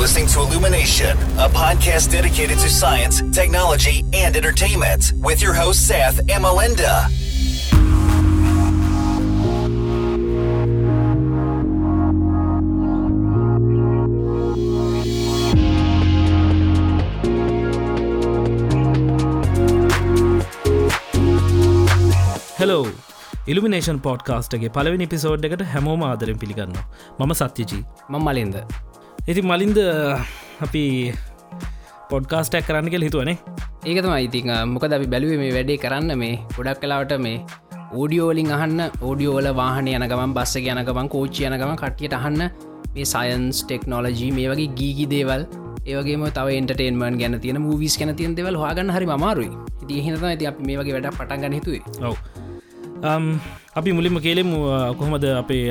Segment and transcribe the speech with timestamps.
[0.00, 6.20] listening to Illumination, a podcast dedicated to science, technology, and entertainment with your hosts, Seth
[6.30, 7.08] and Melinda.
[22.60, 22.86] Hello
[23.46, 26.74] ඉල්ිනේෂන් පොඩ්කාස්ටගේ පලවෙනි episode එකට හැමෝම ආදරෙන් පිළිගන්න
[27.18, 27.80] මම සත්‍යජී
[28.10, 28.56] මං මලින්ද
[29.28, 29.76] ඉති මලින්ද
[30.64, 31.12] අපි
[32.10, 33.36] පොඩ්කාස්ටක් කරන්න කෙල් හිතුවනේ.
[33.84, 37.44] ඒකතම ඉතිං මොකද අපි බැලුව මේ වැඩේ කරන්න මේ ගොඩක් කලාවට මේ
[38.00, 42.42] ඕඩියෝලින් අහන්න ඕඩියෝල වාහන යනගමන් බස්ස යනගමන් කෝච්චි යනගම කටියට අහන්න
[42.94, 45.44] මේ සයින්ස් ටෙක්නෝලජී මේ වගේ ගීගි දේවල්.
[45.90, 49.50] ඒවගේ තව එන්ටේන්මන් ගැන තියන මූවිස් ගැන තියන් දෙවල් හගන්න හරි මාරුයි
[49.82, 51.82] ඉති හිනත ඇති අපි මේ වගේ වැඩ පටන්ගන්න හිතුවේ.
[52.08, 52.16] ඔව.
[53.78, 54.58] අපි මුලින්ම කේලෙමු
[54.98, 55.64] කොහොමද අපේ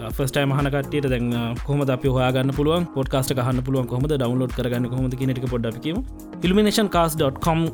[0.00, 2.84] Uh, ෆස්ටයි මහනකටට දැන් uh, කොම අප හගන්න පුළුවන්?
[2.94, 4.12] පොඩ්කාස්ට කහන්න පුළුවන් කොහොමද?
[4.12, 5.98] ඩවන්ලෝඩ් කරගන්න කොමද නට පොඩ්ඩක්ම
[6.46, 7.66] ඉල්ිනේෂන් කාස්.com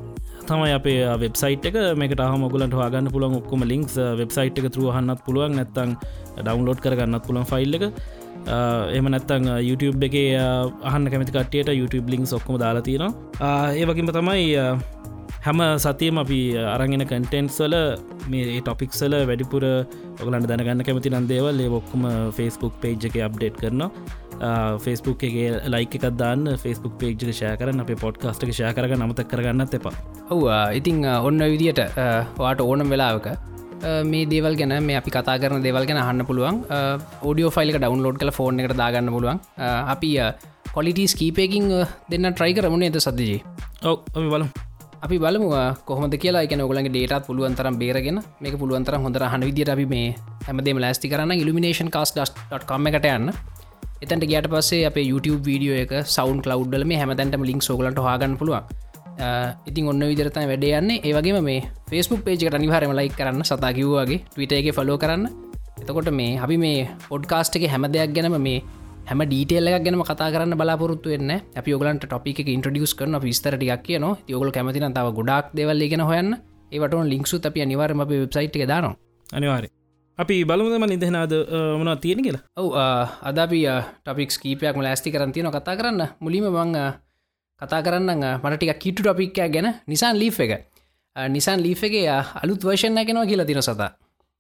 [0.49, 1.79] තමයි අපේ uh, වෙබ්සයිට් එක.
[2.01, 5.55] මේකට හමගලට හගන්න පුළුවන් ඔක්කොම ලින්ක්ස් වෙබ්සයිට් එක තුරුව හන්නත් පුළුවන්.
[5.61, 5.95] නැත්තං
[6.43, 7.87] ඩවන්ලෝඩ් කරගන්නත් පුළුවන් ෆයිල් එක.
[8.99, 10.19] එම නැත්තං YouTube එක
[10.83, 13.71] අහන්න කැමති කටයට YouTube ලිින්ක් ඔක්කොම දාලා තියෙනවා.
[13.83, 14.51] ඒවකිම තමයි
[15.47, 16.39] හැම සතියම අපි
[16.75, 17.75] අරගෙන කටෙන්ට්ස් වල
[18.31, 19.65] මේ ටොපික්සල වැඩිපුර
[20.23, 22.05] ඔගලන්ට දැනගන්න කැමති නන්දේවල් ඒ ඔක්කොම
[22.37, 23.85] ෆස්බුක් පේජ් එක අප්ඩේට් කරන
[24.85, 25.37] ෆස්බුක් එක
[25.75, 29.95] ලයික එකක් දාන්න ෆස්බුක් පේජ් ෂය කරන අප පොඩ්කාස්ට ෂය කරග නමතක් කරගන්නත් එපා.
[30.35, 30.43] ඔව
[30.81, 31.83] ඉතිං ඔන්න විදියට
[32.43, 33.31] වාට ඕනම් වෙලාවක
[34.11, 36.63] මේ දේවල් ගැන මේ අපි කතා කරන දේවල් ගැන හන්න පුළුවන්.
[37.23, 39.39] ෝඩියෝ ෆයිල් ඩවන්ලෝඩ් කළ ෆෝන් එකට දාගන්න පුළුවන්.
[39.95, 40.11] අපි
[40.77, 41.75] කොලිටස් කීපයකින්
[42.13, 43.43] දෙන්න ට්‍රයි කරමුණ ඇත සදජී
[43.91, 44.51] ඔව අපි බලම්
[45.05, 45.49] අපි බලමු
[45.89, 46.43] කොහොමද කියලා.
[46.47, 50.15] එක ඔගලගේ ඩේටත් පුළුවන් තරම් බේරගෙන මේක පුළුවන්තර හොඳර හන විදිට අපි මේ
[50.47, 51.33] හැමදේම ලෑස්ති කරන්න.
[51.43, 53.31] ඉල්ිනේෂන් කාස්.com එකට යන්න.
[54.03, 58.65] එතන්ට ගට පස්සේ අප YouTube වීඩියෝ එක සවන් කලව්ඩල මේ හැමතැන්ටම ලිින්ක් සෝගලට හගන්න පුළුවන්.
[59.69, 61.61] ඉතින් ඔන්න විදිරතයි වැඩයන්නේ ඒවගේ මේ
[61.91, 65.29] ෆස්බුක් පේජකට අනිවාරම ලයි කරන්න සතාකිව්වාගේ ටවිට එක ෆලෝ කරන්න.
[65.81, 68.61] එතකොට මේ අපි මේ පොඩ්කාස්ට් එක හැම දෙයක් ගැනම මේ
[69.07, 74.05] හැම ඩීටේල්ල එකක් ගැනම කතා කරන්න බලාපොරත්තු වෙන්න අපි ඔගලන්ට ටොපික ඉන්ට්‍රඩියස් කරන විස්තරටියක් කියන
[74.27, 76.31] යොගල කැමතින තව ගොඩක් දෙවල් ගෙන හොයන්න.
[76.73, 78.97] ඒවට ලින්ක්සු අපි අනිවාරම අප වෙබ්සයිට් එක දානවා.
[79.31, 79.69] අනිවාරය
[80.19, 81.35] අපි බලමුදම නිදෙනද
[81.79, 82.43] මන තියෙන කියලා?
[82.57, 82.71] ඔවු
[83.23, 83.61] අද අපි
[84.03, 86.03] ටොපික්ස් කීපයක්ම ලෑස්ති කරන් තියෙන කතා කරන්න.
[86.21, 86.75] මුලිම මං
[87.61, 88.11] කතා කරන්න
[88.43, 90.67] මටටික කිටු ටොපික්කයක් ගැන නිසාන් ලී් එක.
[91.17, 91.95] නිසාන් ලී් එක
[92.43, 93.91] අලුත් වර්ෂණ කෙනවා කියලා තින සතා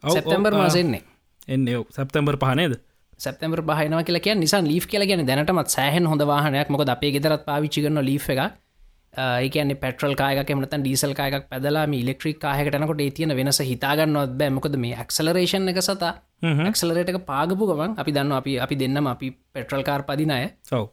[0.02, 1.02] සැප්තැම්බර් මාසෙන්නේ.
[1.48, 2.74] එන්න සැප්තැම්බර් පහනේද
[3.20, 6.70] සැප්තැම්බර් පහන කියල කිය නිසා ලී් කියල ගැන දැනටමත් සෑහන් හොඳ වාහනයක්.
[6.70, 8.40] මොක අපේ ගෙදරත් පාවිච්චි කරන ලී් එක
[9.14, 14.50] ඒකන පෙටල් කායක මත ඩීසල් කායක් පැදලා ඉලෙක්ට්‍රික් කාහකටනකොට ඒතියන වෙනස හිතාගන්නවත් බෑ.
[14.50, 16.12] මොකද මේ ක්සලරේෂන් එක සතා
[16.68, 20.36] ක්සලරට පාගපු ගමන් අපි දන්න අපි අපි දෙන්නම අපි පෙට්‍රල් කාර් පදිනය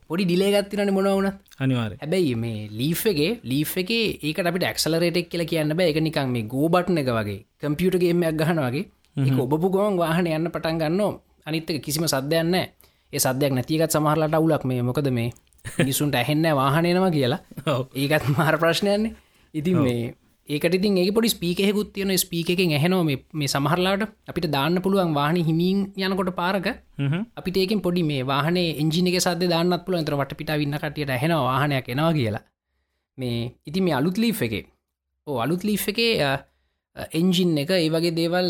[0.08, 1.30] පොඩි ඩිලේගත්තින මොනවුන
[1.60, 5.92] අනිවාර හැබැයි මේ ලීෆගේ ලීෆ එක ඒකට අපිට ක්සලරේටක් කියල කියන්න බෑ.
[5.92, 8.86] එක නිකන් මේ ගෝබට්න එක වගේ කම්පියුටගේමයක් ගහනවාගේ
[9.38, 14.82] ඔබපු ගොන් වාහන යන්න පටන් ගන්නවා අනිත්තක කිසිම සද්‍යයන්න ඒ සද්‍යයක් නැතිකත් සමහරලට අවුලක් මේ.
[14.82, 15.30] මොකද මේ?
[15.80, 17.40] නිසුන්ට ඇහෙන්න වාහනයනවා කියලා.
[17.96, 19.16] ඒකත් මාර ප්‍රශ්නයන්නේ.
[19.54, 20.16] ඉතින් මේ
[20.48, 25.94] ඒකට ඉතින් ඒ පොඩි ස්පීකෙකුත් තියෙන ස්පීකෙන් ඇහෙනෝ මේ සමහරලාට අපිට දාන්න පුළුවන් වාහන හිමින්
[25.98, 26.68] යනකොට පාරක.
[27.36, 31.36] අපිට ඒකින් පොඩි මේ වාහන එංජිනික සද දාන්නත් පුළ තර වට පිට වින්න කටියට ඇහෙන
[31.50, 32.44] වාහනයක් එනවා කියලා.
[33.18, 34.68] මේ ඉති මේ අලුත් ලී් එක.
[35.28, 36.14] ඕ අලුත් ලී් එකේ
[37.20, 38.50] එන්ජින් එක ඒ වගේ දේවල්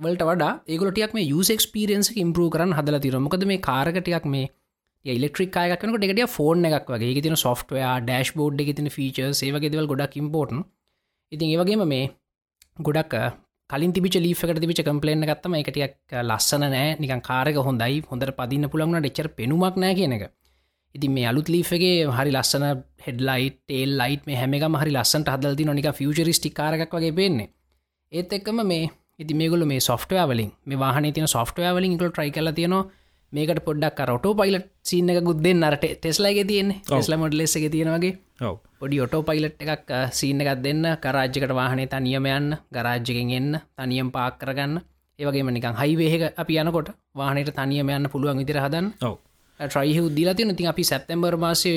[0.00, 4.46] වලට වඩා ඒගලටයක් මේ යුස ක්ස්පිරියන්ස ඉම්පරූ කරන්න හදල තිරමකද මේ කාරකටයක් මේ
[5.04, 7.22] ඉලෙක්ට්‍රික් අයකනට එකටිය ෆෝන් එකක් වගේ.
[7.22, 10.56] තින සොෆ්ටවයා ඩෑශ් බෝඩ් එක තින ෆීච සේවගේදවල් ගොඩක් ඉම්පෝර්ට්
[11.32, 12.10] ඉතින් ඒවගේම මේ
[12.78, 13.14] ගොඩක්
[13.70, 16.96] කලින් තිබිච ලීකට තිබිච කම්පලේන ගත්තම එකටියක් ලස්සන නෑ.
[17.00, 20.24] නිකන් කාරක හොඳයි හොඳට පදින්න පුළන්න ඩෙච්චර පෙනුමක් නෑ කියන එක.
[20.94, 22.64] ඉතින් මේ අලුත් ලීෆගේ හරි ලස්සන
[23.06, 27.52] හෙඩ්ලයිට ටේල් ලයිට් මේ හැම හරි ලස්සට හදල්ති නොනික ෆියචරිස්ටික් කාරක් වගේ පෙන්නේ.
[28.12, 28.88] ඒත් එක්කම මේ
[29.20, 32.84] ඉති මේගොල මේ සොෆ්ටය වලින් මේ වාහන තින සොෆ්ටය වලින් කල ට්‍රයි කල තියනවා.
[33.32, 38.14] මේකට පොඩ්ඩක් රොටෝ පයිලට් සින්න එක ගුද්දෙන් අරට ටෙස්ලයිගේ තියෙන ෙස්ල මොඩ ලෙස එක තියෙනවගේ
[38.80, 40.82] පොඩි ඔටෝ පයිලට් එකක් සීන්න එකක් දෙන්න.
[41.04, 43.50] කරාජ්‍යකට වාහනේ තනියමයන්න ගරාජ්‍යකෙන් එන්න.
[43.78, 44.80] තනියම් පාක් කරගන්න.
[45.18, 48.88] ඒවගේ නිකන් හයිවේහ අපි යනකොට වාහනයට තනියම යන්න පුළුවන් විදිර හදන්න.
[49.60, 51.72] ට්‍රයිහ උද්දිලා තියන ති අපි සැප්තැම්බර් මාසය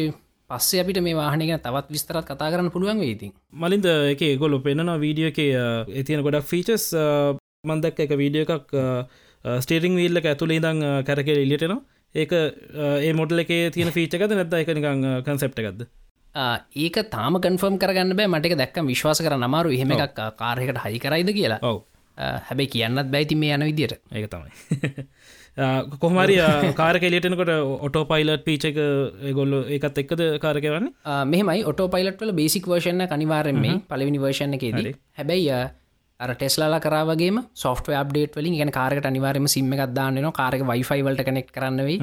[0.50, 5.34] පස්සේ අපිට මේ වාහනක තවත් විස්තරත් කතා කරන්න පුළුවන් වේති මලින්ද එක ගොලො පෙන්න්න වීඩියෝ
[5.34, 5.42] එක
[6.02, 6.92] එතියන ගොඩක් ෆීචස්
[7.64, 8.78] මන්දක් එක වීඩියෝ එකක්
[9.64, 11.82] ස්ටේරිං වීල්ලක ඇතුළේ දං කැරකෙ ඉලියටනවා
[12.16, 15.88] ඒක ඒ මොඩල එක තියෙන ෆීචකද නැද එක නිකං කන්සෙප්ට එකක්ද?
[16.78, 18.30] ඒක තාම කන්ෆර්ම් කරගන්න බෑ.
[18.30, 21.60] මටක දැක්ක විශ්වාස කර නමාරු එහෙම එකක් කාරයකට හයි කරයිද කියලා.
[21.64, 21.82] ඔව.
[22.18, 23.98] හැබැයි කියන්නත් බැයිති මේ යන විදියට.
[24.12, 24.52] ඒක තමයි
[26.00, 26.36] කොහමරි
[26.74, 27.52] කාර කෙලියටනකොට
[27.88, 28.78] ඔටෝ පයිලට් පීච එක
[29.36, 30.90] ගොල්ල ඒකත් එක්කද කාරකවන්න
[31.28, 31.64] මෙහමයි.
[31.66, 34.98] ඔටෝ පයිලට්වල බේසික් වර්ෂණ කනිවාරෙන් මේ පලවිනි වර්ෂණ එකේද.
[35.20, 35.64] හැබැයි
[36.20, 41.98] අර ටෙස්ලාලා කරාවගේ සොෆ්ට අප්ඩේට වලින් ගැන කාරකට අනිවාරම සිම්ම එකක්දාන්නන කාරක වයිෆයිවලට කනෙක් කරන්නවෙයි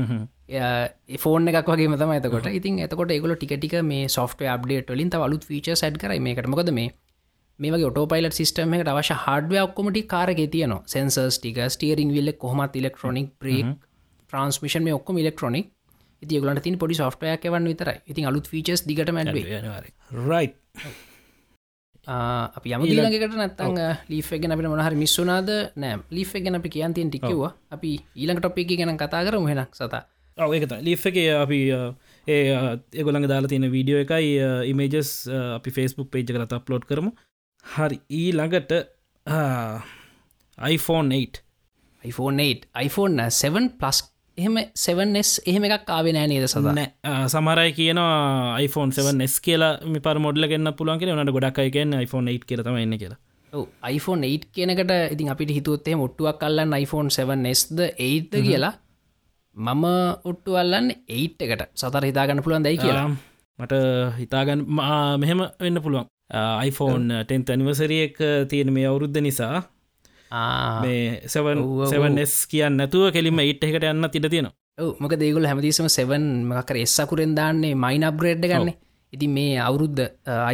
[1.19, 2.49] ෆෝන් එකක් වගේ මතම එතකොට.
[2.59, 6.91] ඉතින් එතකොට ඒගොල ටිකටික මේ සොෆ්ට අප්ඩේට වලින් අලුත් ෆීච සැඩ් කර මේකට මොකද මේ
[7.61, 13.29] මේ ඔටෝපයිල සිස්ටම එකට අවශ්‍ය හඩුව ඔක්කොමටි කාරක තියන සෙන්සර්ස් ටික ස්ටියරිං විල්ල කොහමත් ඉලෙක්ට්‍රොනික්
[13.39, 15.69] ප්‍රේ ට්‍රන්ස්මිෂන් මේ ඔක්කොම ඉලෙක්ට්‍රොනික්
[16.23, 20.49] ඉති ගලට තින් පොඩි සොෆ්ටය වන්න විතර ඉතින් අලුත් ෆීචස් දිගට මැ රයි්
[22.07, 26.01] අපි යම ඊළඟකට නැත්තං ලීෆගෙන අපිට මොනහරි මිස්සුනාද නෑ.
[26.11, 30.03] ලීෆ ගැන අපි කියන්තින් ටිකව අපි ඊළඟ ටොප්පි ගැන කතා කරම හෙනක් සතා.
[30.39, 31.61] ඒකත ලිෆ් එක අපි
[32.27, 32.41] ඒ
[32.93, 34.31] ඒගොළඟ දාලා තියෙන වීඩියෝ එකයි
[34.67, 37.13] ඉමේජස් අපි ෆෙස්බුක් පේජ කරත අප්ලෝඩ් කරමු
[37.65, 37.97] හරි.
[38.19, 38.73] ඊ ළඟට
[40.59, 41.45] iPhone 8
[42.11, 43.99] iPhone 8 iPhone 7 පලස්
[44.39, 46.69] එහෙම 7ස් එහෙම එකක් ආවෙ නෑ නේද සද?
[47.35, 48.01] සමරයි කියන
[48.67, 49.73] iPhone 7ස් කියලා
[50.07, 53.21] ප මොඩල ගන්න පුළුවන් කියෙන නට ගොඩක් අයකෙන් iPhone 8 කියරතම එන්න කියලා.
[53.97, 57.81] iPhone 8 කියනකට ඉතින් අපිට හිතුවත්තේ මොට්ටුවක් කල්ලන්න iPhone 7ස්ද
[58.11, 58.75] 8ද කියලා
[59.57, 59.85] මම
[60.31, 61.63] ඔට්ටු අල්ලන්න ඒට් එකට.
[61.81, 63.09] සතර හිතාගන්න පුළුවන් දැයි කියලා.
[63.59, 63.75] මට
[64.23, 64.61] හිතාගන්න
[65.23, 66.07] මෙහෙම වෙන්න පුළුවන්
[66.69, 68.19] iPhone ටෙන්ත අනිවසරියෙක්
[68.49, 69.63] තියෙන මේ අවුරුද්ධ නිසා
[70.83, 76.79] මේ සවන්ස් කියන්න නැතුව කෙලිම ඉට් එකට යන්න තිට තියෙන මක දේගුල හැමතිසම සෙවන් මකර
[76.85, 78.73] එස්සකුරෙන් දාන්නේ මයින් අප්ග්‍රේඩ් ගන්න
[79.13, 80.03] ඉති මේ අවුරුද්ධ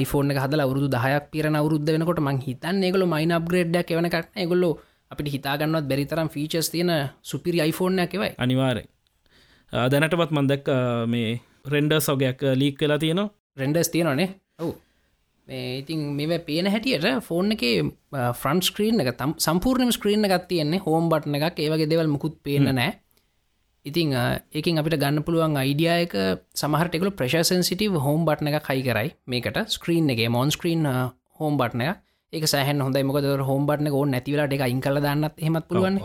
[0.03, 4.75] iPhone හදල අවුරුදු දහයක් පිර අවුරුද්ධ වෙනකොට මං හිතන් ඒගොල මයින් අප්ග්‍රේඩ්ඩක් එවනකට ගොල්ලෝ
[5.11, 8.85] අපිට හිතාගන්නවත් බැරිතරම් ෆීචස් තියෙන සුපිරි iPhoneෆෝර්න එකවයි අනිවාරය
[9.73, 10.69] දැනටපත් මන්දක්
[11.09, 11.31] මේ
[11.67, 13.31] රෙන්ඩ සොගයක් ලීක් කලා තියෙනවා.
[13.57, 14.73] රෙන්ඩස් තියෙනනේ ඔවු
[15.49, 17.63] ඉතින් මේ පේන හැටියට ෆෝන් එක
[18.35, 22.65] ෆ්‍රන්් ස්ක්‍රීන් එක තම් සම්පූර්ණම ස්ක්‍රීන් එකක් තියෙන්නේ හෝම් බට්න එකක් ඒවගේ දෙවල් මුකුත් පේන
[22.65, 22.99] නෑ.
[23.87, 26.17] ඉතිං ඒකින් අපිට ගන්න පුළුවන් අයිඩියයක
[26.53, 30.83] සමහරටෙකු ප්‍රශසන්සිටව හෝම් බට්න එක කයි කරයි මේකට ස්ක්‍රීන් එක මොන් ස්ක්‍රීන්
[31.39, 32.03] හෝම් බට්න එක.
[32.33, 36.01] ඒක සෑහන් හොඳයි මොකද හෝම් බට්න ඕ නැතිවලට එක අයින් කල දන්නත් හෙමත් පුළුවන්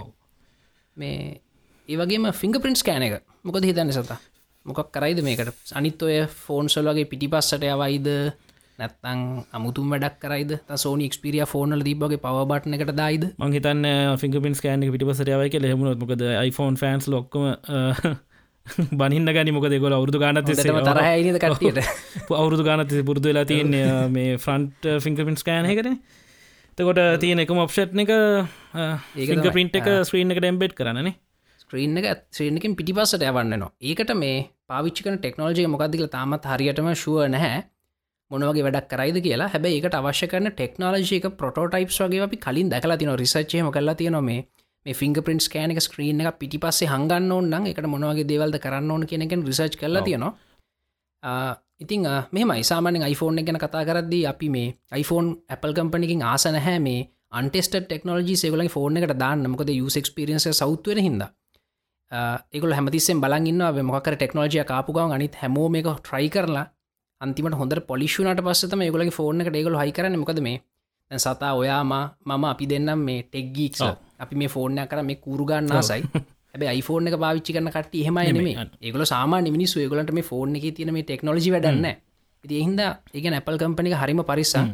[0.97, 1.41] මේ
[1.89, 3.25] ඒවගේම ෆිංග පින්ස් කෑන එක.
[3.41, 4.21] මොකද හිතන්න සතා?
[4.65, 5.49] මොකක් කරයිද මේකට?
[5.73, 8.07] අනිත් ඔය ෆෝන්සල් වගේ පිටිපස්සට යවයිද
[8.81, 9.21] නැත්තං
[9.53, 10.51] අමුතුම් වැඩක් කරයිද?
[10.77, 13.25] සෝනි ක්ස්පිරිය ෆෝනල දීබගේ පව බට්න එකට දායිද?
[13.37, 13.87] මංහිතන්න
[14.17, 15.69] ෆිංග පින් කෑන පිටිපසරයවයි කියල.
[15.71, 17.47] හෙමුණත් මොකද iPhone ෆන්ස් ලොක්කම
[18.99, 19.51] බනින්න ගනි.
[19.51, 21.79] මොක දෙකොල අවුරදු ගානත තරහයිද කටියට
[22.31, 25.97] අවුරුදු ගානත පුරදු වෙලා තියන්නේ මේ ෆ්‍රන්ට් ෆිංක පින්ස් කෑන කරන
[26.77, 28.11] තකොට තියෙන එකම ඔප්ෂට් එක
[29.17, 31.13] ඒක පින්ට එක ස්ක්‍රීන් එක ඩෙම්බෙට් කරන්නේ
[31.61, 37.63] ස්ක්‍රීන් එක ශ්‍රීනකින් පිටිපස්සට යවන්නනවා ඒකට මේ පාවිච්චිකන ටෙක්නෝජය මොකක්දිල තාමත් හරියටම ශුව නැහැ
[38.31, 39.49] මොනවගේ වැඩක් කරයිද කියලා.
[39.49, 44.21] හැබ ඒකට අවශ්‍ය කරන ටෙක්නෝලජයක පොටෝටයිප්ස් වගේ අපි කලින් දැකලා තින රිසච්චයම කලා තියෙනවා.
[44.21, 44.41] මේ
[44.85, 49.45] මේ ෆිංග පින්ස් කෑනක ස්ක්‍රීන් එක පිටිපස්සේ හංගන්න ඕන්න එකට මොනවගේ දේවල්ද කරන්න ඕන කෙනෙකෙන්
[49.45, 50.31] රිසර්ච් කරලා තියෙනවා.
[51.79, 57.07] ඉතින් මෙම ඉසාමානෙන් iPhoneෆෝන් ගැන කතා කරද්දී අපි මේ iPhone Apple කම්පනිකින් ආසන හැ මේ
[57.31, 59.45] අන්ටෙස්ට ටෙක්නෝජි සේවල ෆෝර්න එකට දාන්න.
[59.47, 61.21] මොකද යුසක්ස්පිරියන්ස සෞත්වර හිද
[62.11, 66.65] ඒකල හැමතිස්සෙන් බලන්න මොකර ටෙක්නෝජිය කාපු ගව අනිත් හැමෝ මේක ට්‍රයි කරලා
[67.21, 70.61] අන්තිමට හොඳ පොලිෂුනට පස්සතම ඒගොලගේ ෆෝර්න එකට ඒගොල හයි කරන මොකද මේ
[71.11, 71.93] සතා ඔයාම
[72.25, 73.81] මම අපි දෙන්නම් මේ ටෙක්ගීක්ස
[74.19, 76.03] අපි මේ ෆෝර්නය කර මේ කූරුගන්න ආසයි.
[76.53, 77.95] ඇබ iPhone එක පාවිච්චි කරන කට
[78.37, 81.85] නෙමේ ඒගල සාමාන්‍ය මිනිස්සු ඒගලට මේ ෆෝර්න එක තියන මේ ටෙක්නෝජි වැඩන්න
[82.43, 82.81] එහින්ද
[83.13, 84.71] ඒක ඇපල් කම්පනික හරිම පරිස්සම්.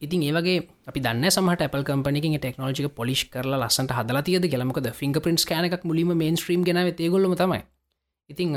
[0.00, 0.56] ඉතින් ඒවගේ
[0.86, 5.84] අපි දන්න සමට ඇපල් කම්පනිකින් ටෙක්නෝජික පොලිෂ් කරලා ලස්සට හදලා තියද කියලමකද ෆිංග පින්ස් කෑනක්
[5.84, 7.60] මුලිම මේන් ස්ත්‍රීම් ගෙන තේගොල්ලම තමයි.
[8.30, 8.56] ඉතිං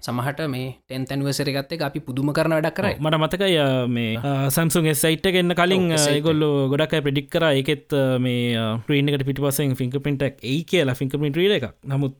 [0.00, 5.56] සමහට මේ ටැන්තැන් වසරගත්ත අපි පුදුම කරන වැඩක් කරයි මට මතකයි මේ සම්සුන් සයිට් ගන්න
[5.56, 11.36] කලින් ඒගොල්ල ගොඩක් ප්‍රඩික් කර එකෙත් මේ ප්‍රීනකට පිටිපසෙන් ෆිංක පිටක් ඒ කියලා ෆිංක පිට
[11.36, 12.16] ්‍රීඩ එක නමුත්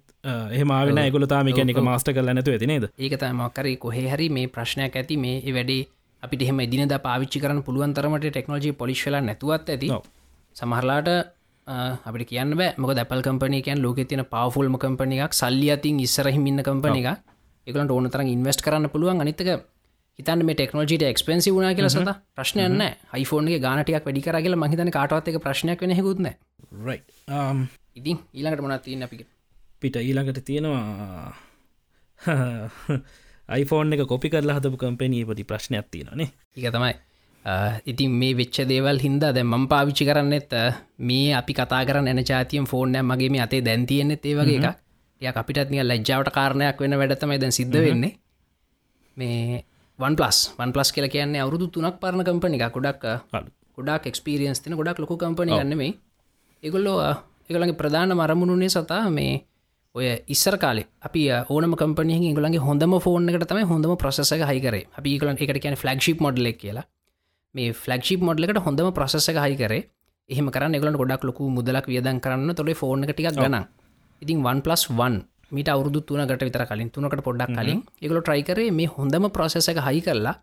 [0.51, 5.17] එහෙමාවෙන ගොල තාමික එක මාස්ට කල නැතු ඇතිනේද ඒක මක්කරේ කොහේ හරි මේ ප්‍රශ්නයක් ඇති
[5.19, 5.83] මේ වැඩේ
[6.23, 9.89] අපිට එහෙම දිනද පාවිච්චි කරන පුළුවන් තරමට ටෙක්නෝජී පොලිශ්ල නැතුවත් ඇති.
[10.57, 11.09] සමහරලාට
[12.05, 12.75] අපිට කියන්න බෑ.
[12.77, 17.09] මොක දැපල් කම්පනයකයන් ලෝක තියන පවෆුල්ම කම්පනියක් සල්ලි අතින් ඉස්සරහිමින්න කම්පනික
[17.67, 19.21] එකලට ඕන තරම් ඉන්වස්ට කරන්න පුළුවන්.
[19.21, 19.51] අනිතක
[20.19, 25.39] හිතන්න මේ ටෙක්නෝජීට එක්ස්පෙන්සි වුණ කියල සඳ ප්‍රශ්නයන්න හයිෆෝන්ගේ ගානටයක් වැඩි කරගල මහිතන කාටවත් එක
[25.41, 26.31] ප්‍රශ්නයක් වෙන හෙකුත්න
[27.97, 29.25] ඉතින් ඊළඟට මොනත් තියන්න අපි
[29.83, 31.33] පිට ඊළඟට තියෙනවා
[33.55, 36.93] iPhoneෆෝන් එක කොපි කරලා හදපු කම්පැනී පොඩි ප්‍රශ්නයක් තියෙනනේ එක තමයි.
[37.85, 40.53] ඉතින් මේ වෙච්ච දේවල් හින්ද දැ මම් පාවිච්චි කරන්නෙත්
[41.01, 44.79] මේ අපි කතා කර එන ජාතියම් ෆෝර්නෑ මගේ මේ අතේ දැන්තියෙන්නෙත් ඒ වගේ එකක්
[45.21, 48.13] ය අපිටත් නිය ලැජ්ජාවට කාරණයක් වෙන වැඩතමයි දැන් සිද්ධ වෙන්නේ.
[49.17, 49.65] මේ
[49.99, 53.05] වන් පලස් වන් පලස් කියල කියන්නේ අවුරුදු තුනක් පරණ කම්පනි එක ගොඩක්
[53.77, 55.93] ගොඩක් එක්ස්පිරියන්ස් තින ගොඩක් ලොකු කම්පනි ගන්නෙමේ
[56.63, 56.99] ඒගොල්ලෝ
[57.49, 59.35] එකළගේ ප්‍රධාන මරමුණුනේ සතා මේ
[59.95, 60.87] ඔය ඉස්සර කාලේ.
[61.01, 65.77] අපි ඕනම කම්පනිය ගලගේ හොඳම ෆෝන් එකට තමයි හොඳම ප්‍රසෙස හයිකර අපි කල එකට කියන
[65.77, 66.87] ෆලක්ෂිප් මොඩ්ලෙක් කියලා.
[67.55, 69.83] මේ ෆලක්ෂිප් මොඩ්ලකට හොඳම ප්‍රසෙස හයිකරේ
[70.31, 73.57] එහම කරන්න එගලට ගොඩක් ලොකු මුදලක් වියදන් කරන්න තොට ෆෝන් ටික් ගන
[74.23, 79.69] ඉතින් 1+1 මිට අවුදු තුනකට විතර කලින් තුනකට පොඩ්ඩක් කලින් එකගල ට්‍රයිකරේ මේ හොඳම ප්‍රසෙස
[79.69, 80.37] එක හයි කරලා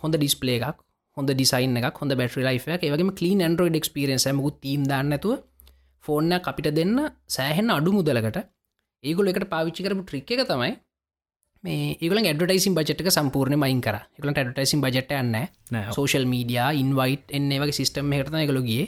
[0.00, 0.78] හොඳ ඩිස්පලේ එකක්
[1.16, 5.38] හොඳ ඩිසයින් එක හොඳ බැටරි ලයිෆ එක වගේ කලීන් ඇන්ඩරෝයිඩ ක්ස්පිරෙන් මුත් තීම් දන්නතුව
[6.04, 8.38] ෆෝර්න අපිට දෙන්න සෑහෙන්න අඩු මුදලකට
[9.04, 10.72] ඒගොල එකට පාවිච්චි කරපු ට්‍රික් එක තමයි
[11.64, 13.96] මේ ඒගල ඩටයිසින් බජට්ක සම්පූර්ණ මයින් කර.
[14.16, 15.36] එකලට ඩටයිසින් බජට යන්න
[15.90, 18.84] සෝශල් මීඩිය ඉන්වයිට් එන්නේ වගේ සිස්ටම් හටන එකලොගේ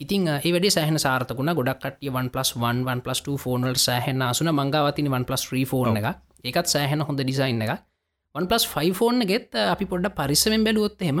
[0.00, 6.08] ඉතින් ඒ වැඩ සහන සාර්තකුණ ගොඩක් කටිය 1+1 ෆෝනල් සෑහන අසුන මංගවතින 1+3 ෆෝන් එක
[6.50, 7.76] එකත් සෑහන හොඳ ඩිසයින් එක
[8.34, 11.20] 1+5 ෆෝන් ගෙත් අපි පොඩ්ඩ පරිස්සමෙන් බැලුවොත් එහෙම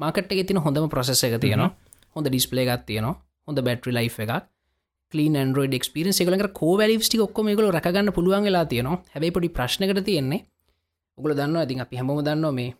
[0.00, 1.70] මාකට තින හොඳම ප්‍රසෙස එක තියෙනවා.
[2.16, 3.14] හොඳ ඩිස්පලේ එකක් තියෙනවා.
[3.48, 4.32] හොඳ බැටරි ලයි් එකක්.
[5.12, 9.02] ඇන්ඩරෝඩ ක්ස්පිරෙන් එකලක කෝවැලිස්ටි ඔක්කොම එකල රකගන්න පුළුවන් වෙලා තියෙනවා.
[9.14, 10.44] හැබයි පොඩි ප්‍රශ්නකට තියෙන්නේ.
[11.18, 12.74] ඔගල දන්න ඇති අපි හැම දන්න මේ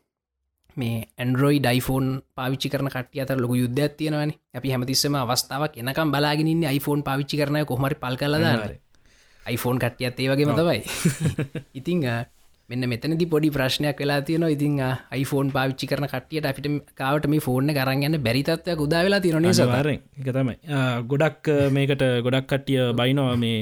[0.79, 2.07] මේ ඇන්ඩරෝයි ඩයිෆෝන්
[2.37, 4.33] පාවිච්චි කරන කට අතර ලොක යුද්ධ තියෙනවන.
[4.55, 8.45] අපි හැමතිස්සම අවස්ථාවක් එනකම් බලාගෙනන්න iPhoneෆෝන් පාවිච්චි කරනය කොමරි පල් කලද
[9.47, 10.81] iPhoneෆෝන් කට්ටියත් ඒ වගේම තමයි.
[11.75, 12.05] ඉතිං
[12.71, 17.73] මෙන්න මෙතනදි පොඩි ප්‍රශ්නයක් වෙලා තියෙන ඉතින් iPhoneෆෝන් පාවිච්චි කරන කටියට අපිට කාවට මේ ෆෝර්න
[17.73, 20.57] කරගන්න බැරිතත්වයක් උදා වෙලා තිරනේ සවාරෙන් එක තමයි.
[21.13, 23.37] ගොඩක් මේකට ගොඩක් කට්ටිය බයිනවා.
[23.37, 23.59] මේ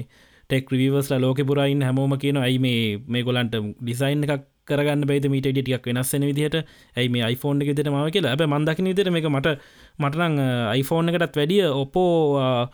[0.50, 5.48] ටෙක් ්‍රීවස්ලා ලෝක පුරයින් හැමෝම කියන ඇයි මේ මේ ගොලන්ට ඩිසයින් එකක් කරගන්න බයිත මීට
[5.48, 6.56] ටියක් වෙනස්සෙන විදිහට.
[6.96, 8.32] ඇයි මේ iPhoneෆෝන් එක දෙට මාව කියලා.
[8.32, 9.54] ඇබ මන්දකින විදිර මේ මට
[9.98, 10.34] මටනං
[10.74, 12.68] iPhoneෆෝන් එකටත් වැඩිය ඔපෝ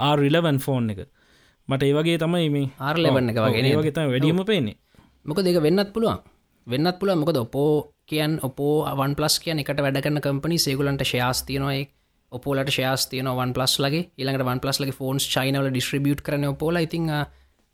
[0.00, 1.00] ආරිලවන් ෆෝන් එක.
[1.68, 4.76] මට ඒවගේ තමයි මේ ආර්ලවන්න එක වගේ වගේ තම වැඩියම පේන්නේ.
[5.24, 6.20] මොක දෙක වෙන්නත් පුළුවන්.
[6.66, 7.72] වෙන්නත් පුළුව මොකද ඔපෝ
[8.06, 11.88] කියන් ඔපෝ වන් පලස් කියන එකට වැඩ කරන කම්පනි සේගුලන්ට ශයාස්තියනොයි
[12.32, 14.10] ඔපෝලට ශයාස්තියන වන් පලස් ලගේ.
[14.18, 17.08] ඉළඟට වන් පලස් ලගේ ෆෝන්ස් චයිනවල ඩිස්ට්‍රිබියට් කරන ඔපෝල ඉතින්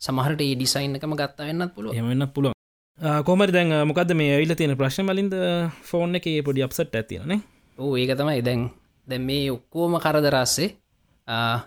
[0.01, 2.55] සමහරට ඒ ඩිසයින් එකම ගත්තා වෙන්නත් පුළුව එමන්න පුළුව
[3.01, 5.35] කොමරි දැන් මොකද මේ ඇවිල තියෙන ප්‍රශ්න මලින්ද
[5.83, 7.41] ෆෝන් එක පොඩි අපසට් ඇතිනේ
[7.79, 8.69] ඕ ඒක තමයි දැන්
[9.07, 10.69] දැන් මේ ඔක්කෝම කරදරස්සේ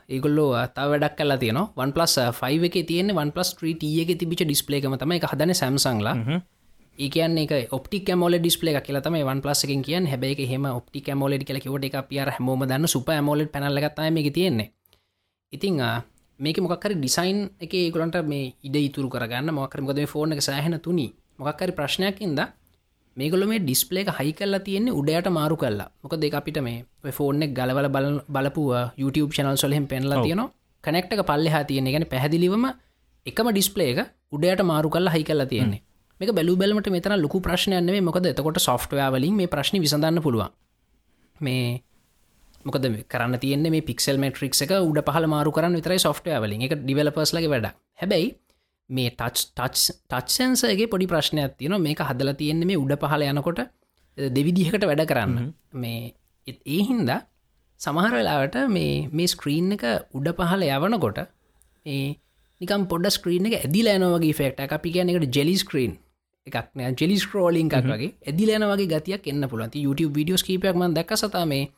[0.09, 4.93] ඒගොල්ලෝ තා වැඩක් කලා තියන වන් පලස් ෆයි එක තියෙන වන් පලස් ට්‍රීටියක තිබිච ඩිස්පලේකම
[4.95, 6.15] තම එක හදන සැම්සංලා
[6.97, 11.59] ඒකන් එක ඔප්ටික් මෝල ඩිස්පලේ එකක් කියලතම වන් පලස්සකින් කියෙන් හැබයි හෙම ඔප්ටික් මෝලඩ් කියල
[11.59, 14.69] කිවට එක පියර හමෝම දන්න සුප මෝලඩ් පැනල්ලගත්තම එක තියෙන්නේ.
[15.53, 15.81] ඉතිං
[16.39, 21.09] මේක මොකක්කර ඩිසයින් එක ඒගලන්ට මේ ඉඩ ඉතුරු කරගන්න මොකරමකද ෆෝර්න එක සෑහෙන තුනි
[21.39, 22.41] මොකක්කරි ප්‍රශ්නයක්කින්ද
[23.17, 27.87] මේගොල මේ ඩිස්පලේක හයි කල්ලා තියෙන්නේ උඩයට මාරු කල්ලා මොක දෙක අපිට මේ ෆෝර්නෙක් ගලවල
[27.95, 30.51] බල බලපුව YouTube චනල් සොලහෙම පෙන්ලා තියෙනවා.
[30.83, 32.65] කනෙක්ටක පල්ලෙහා තියෙන ගැන පැහදිලිවම
[33.25, 33.99] එකම ඩිස්පලේක
[34.31, 35.81] උඩයට මාරු කල්ල හයි කල්ලා තියෙන්නේ.
[36.19, 40.51] මේක බැලු බැලමට මෙතන ලොකු ප්‍රශ්නයන්නේ මොකද එතකොට සොෆ්ටවයා වලින් මේ ප්‍රශ්න විසඳන්න පුළුවන්.
[41.37, 41.81] මේ
[42.65, 46.61] මොකද කරන්න තියන්නේ මේ පික්සල් මට්‍රික් එක උඩ පහල මාරු කරන්න විතරයි සොෆ්ටය වලින්.
[46.61, 47.69] එක ඩිවලපස්ලගේ වැඩ
[48.01, 48.27] හැබැයි
[48.89, 53.61] මේ ටච් ටච් ටච්සන්සගේ පොඩි ප්‍රශ්නයක් තියෙන මේක හදල තියෙන්නේ මේ උඩ පහල යනකොට
[54.17, 55.53] දෙවිදිහකට වැඩ කරන්න.
[55.75, 56.13] මේ
[56.47, 57.19] ඒ හින්දා
[57.81, 61.19] සමහර වෙලාවට මේ මේ ස්ක්‍රීන් එක උඩ පහල යවනකොට
[61.85, 62.07] ඒ
[62.61, 65.93] නිකම් පොඩ ස්ක්‍රීන එක ඇදි ලෑනවගේ ෆෙක්ට අපි කියන එකට ජෙලි ස්ක්‍රීන්
[66.47, 68.11] එකක්න ජෙලි ස්ක්‍රෝලින් එකක් වගේ.
[68.21, 71.69] ඇදි ලෑනවගේ ගතියක් එන්න පුලති YouTube විඩියෝස් කීපයක්ම දැක සතා මේ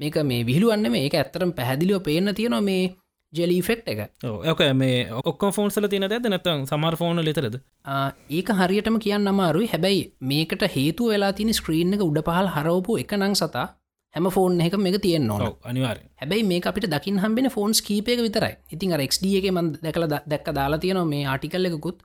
[0.00, 2.82] මේක මේ විහිළුවන්න මේ එක ඇත්තරම් පැහැදිලිව පේන්න තියෙනවා මේ
[3.32, 4.00] ජෙලිෆෙක්් එක.
[4.24, 7.58] ඕක මේ ඔක්ක ෆෝන්සල තින ඇද නැතම් සමර් ෆෝන ලෙතරද
[8.30, 9.68] ඒක හරියටම කියන්න අමාරුයි.
[9.72, 13.66] හැබැයි මේකට හේතු වෙලා තින ස්ක්‍රීන් එක උඩ පහල් හරවපු එක නං සතා
[14.14, 18.54] හැම ෆෝන් එක මේ තියෙන් නොන අනිවාර හැබයි මේ අපිට දකින් හම්බෙන ෆෝන්ස් කීපයක විතරයි.
[18.72, 21.98] ඉතින් ක්ඩ එක ම දැකල දැක්ක දාලා තියෙනවා මේ ආටිකල් එකකුත්.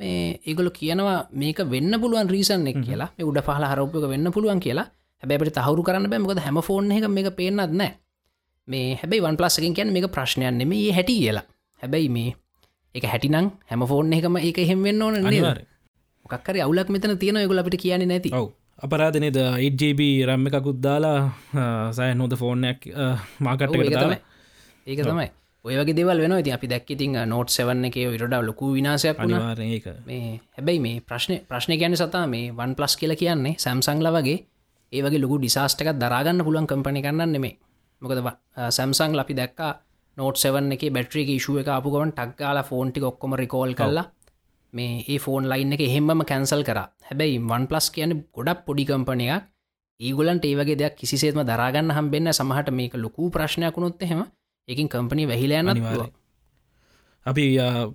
[0.00, 3.10] මේ ඒගොල කියනවා මේක වෙන්න පුළුවන් රීසන් එක් කියලා.
[3.30, 4.86] උඩ පහල හරපක වෙන්න පුළුවන් කියලා.
[5.22, 7.92] හැබැට තහවරු කරන්න බැමකද හැම ෆෝන් එක මේ පේනත් නෑ
[8.68, 11.44] මේ හැබයි වන් පලස්සකින් කියන්න මේක ප්‍රශ්නයන් ඒ හැටි කියලා.
[11.80, 12.30] හැබැයි මේ
[12.94, 15.14] එක හැටිනං හැම ෆෝන් එකම ඒක හෙම්වෙන්න ඕන
[16.24, 18.30] මොකක්කර අවුලක් මෙතන තියෙන ගොල අපිට කියන්නේ නැති.
[18.32, 18.50] ඔව.
[18.78, 21.18] අපරාධනේද ඉජB රම්ම එකකුත් දාලා
[21.92, 22.88] සය නොද ෆෝර්නයක්
[23.40, 24.18] මාකට තමයි.
[24.86, 25.28] ඒක තමයි.
[25.64, 29.22] ඔයගේ දෙවල් වෙන ති අපි දැක්කිතින් නෝට් සවන්න එක විරඩ ලොකු විනාසයක්
[30.06, 34.38] මේ හැබැයි මේ ප්‍රශ්න ප්‍රශ්න ගැන සතා මේ වන් ප්ලස් කියල කියන්නේ සැම්සංල වගේ
[34.92, 37.54] ඒවගේ ලොකු ඩිසාස්ටකක් දරාගන්න පුලන් කම්පනි කරන්න නෙමේ
[38.02, 38.18] මොකද
[38.70, 39.72] සැම්සං ලපි දැක්කා
[40.16, 44.06] නෝට් සෙවන් එක බැට්‍රික ශුව එක අපපුගවන් ටක්ගාල ෆෝන්ටි ඔක්කොම රිකෝල් කරලා
[44.72, 46.78] මේ ඒ ෆෝන් ලයින් එක එහෙම්ම කැන්සල් කර.
[47.02, 49.42] හැබැයි වන් පලස් කියන ගොඩක් පොඩි කම්පනයක්
[50.00, 54.20] ඒගලන්ට ඒවගේ දෙයක් කිසිසේත්ම දරාගන්න හම්බෙන්න්න සමහට මේක ලොකු ප්‍රශ්නයක්ුණොත් එහෙම
[54.68, 55.68] එකින් කම්පනි වැහිලයන්න
[57.26, 57.44] අපි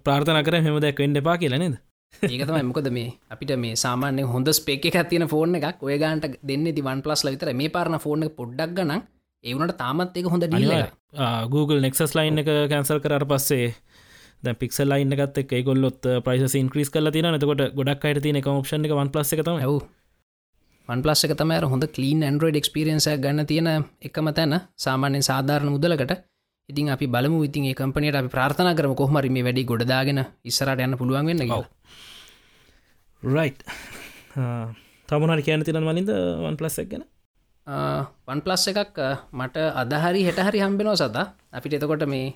[0.03, 1.75] ප්‍රාර්ථන කර හෙම දැක් වෙන්ඩ පා කියලනෙද
[2.13, 5.77] ඒකතමයි මොකද මේ අපිට මේ සාමාන්‍ය හොඳ ස්පෙක් තියෙන ෆෝන් එකක්.
[5.81, 8.93] ඔය ගන්ට දෙන්න ති වන් පලස් විතර මේ ෆෝන් එක පොඩ්ඩක් ගන
[9.43, 10.73] ඒවනට තාමත් එක හොඳ ඩීල.
[11.49, 13.71] Google නෙක්සස් ලයින් එක කැන්සල් කරට පස්සේ
[14.43, 18.47] ද පික්සල් ලයින්න එකත් එක් ගොල්ලොත් ප්‍රයිස ඉන්ක්‍රීස් කල තින නතකොට ගොඩක් අයට තින එක
[18.47, 19.79] ඔප්ෂන් එක වන් පලස් එක තම ඇව්
[20.89, 23.69] වන්පලස් එක තම හොඳ කලීන් ඇන්ඩරෝයිඩ් එක්ස්පිරියන්ස ගන්න තියෙන
[24.01, 24.59] එකම තැන.
[24.77, 26.13] සාමාන්‍යෙන් සාධාරණ මුදලකට.
[26.69, 30.97] ඉතින් අපි බලමු ඉතින් ඒ කම්පනයට අපි ප්‍රාර්ථනා කරම කොහමරි මේ වැඩි ගොඩදාගෙන ඉස්සරට යන්න
[30.99, 31.63] පුළුවන් වෙන්න ගව
[33.23, 33.51] රයි්
[35.09, 36.13] තමනට කියන තින මලින්ද
[36.45, 37.03] වන් පලස් එක් ගැන
[37.67, 38.97] වන් පලස් එකක්
[39.31, 42.33] මට අදහරි හෙටහරි හම්බෙනෝ සතා අපිට එතකොට මේ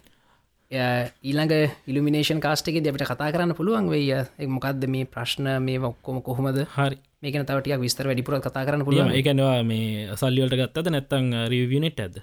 [0.72, 1.53] ඊළඟ
[1.88, 4.13] ඉල්ිනේෂන් කාස්ටක දෙට කතා කරන්න පුළුවන් වෙයි.
[4.38, 5.48] එක් මොකක්ද මේ ප්‍රශ්න?
[5.62, 6.62] මේ ඔක්කොම කොහොමද?
[6.77, 6.98] හරි.
[7.22, 9.12] මේකන තවටියක් විස්තර වැඩිපුර කතා කරන්න පුළුවන්.
[9.12, 12.22] ඒකනවා මේ සල්ලියලට ගත්තද නැත්තං රිවිනිට් ඇද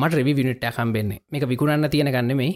[0.00, 1.20] මට රෙවි විනිට්ට හම්බෙන්නේ.
[1.32, 2.50] මේක විකුණන්න තියෙන ගන්නෙමයි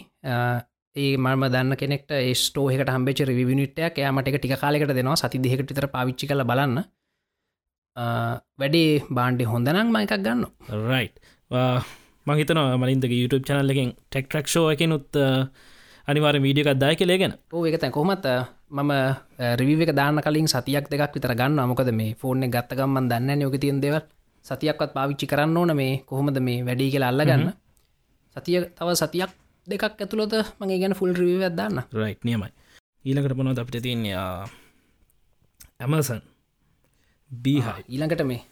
[0.97, 2.13] ඒ මම දන්න කෙනෙක්ට
[2.43, 3.21] ස්ටෝහකට හම්බෙච
[3.53, 5.17] විනිටයක් යාමට එක ටික කාලෙකට දෙනවා.
[5.17, 6.85] සති දෙකට තර පාවිච්චි කල බලන්න
[7.97, 10.43] වැඩේ බාන්්ඩි හොඳනම් ම එකක් ගන්න
[10.91, 11.09] රයි්
[12.27, 15.21] මහිතන මලින්දක YouTube චනල් එකෙන් ටෙක්ට්‍රක් ෂෝ එක නුත්
[16.09, 18.27] අනිවාර මීඩියකක් දාය කෙලේගෙන ඕ එකතැන් කොමත්
[18.71, 18.93] මම
[19.61, 23.97] රිවික දාන්න කලින් සතියක් දෙකක් විතර ගන්න මොකද මේ ෆෝර්න ගත්තගම්මන් දන්න යෝක තියන් දෙව
[24.45, 27.49] සතියක්වත් පාවිච්චි කරන්න ඕන මේ කොහොමද මේ වැඩි කියලා අල්ලගන්න.
[28.37, 29.31] සතිය තව සතියක්
[29.67, 32.51] දෙකක් ඇතුළොත මගේ ගැන ෆුල් රිව දන්න රයි් නියමයි.
[33.05, 34.17] ඊළඟට පොනොත් අපිට තියන්නේ?
[35.81, 36.21] ඇමසන්
[37.45, 38.43] බීහයි ඊළඟට මේ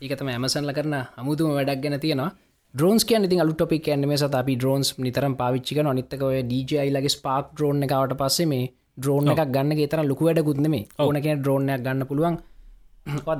[0.00, 2.30] ඒකතම ඇමසන්ල කරන අමුතුම වැඩක් ගැන තියෙනවා.
[2.74, 7.54] ද්‍රෝන්ස් කිය ඉතින් අලු ටොපික් ඇන්න මේ සත අපි ඩ්‍රෝන්ස් නිතරම් පාවිච්චික නොනිත්තකව DJයිලගේ ස්පාක්
[7.56, 8.66] ද්‍රෝන් එකවට පස්සේ මේ
[8.96, 12.36] ද්‍රෝන් එකක් ගන්න තර ලොකු වැඩ ගුත්න මේ ඕන කියෙන ද්‍රෝණයක් ගන්න පුළුවන්.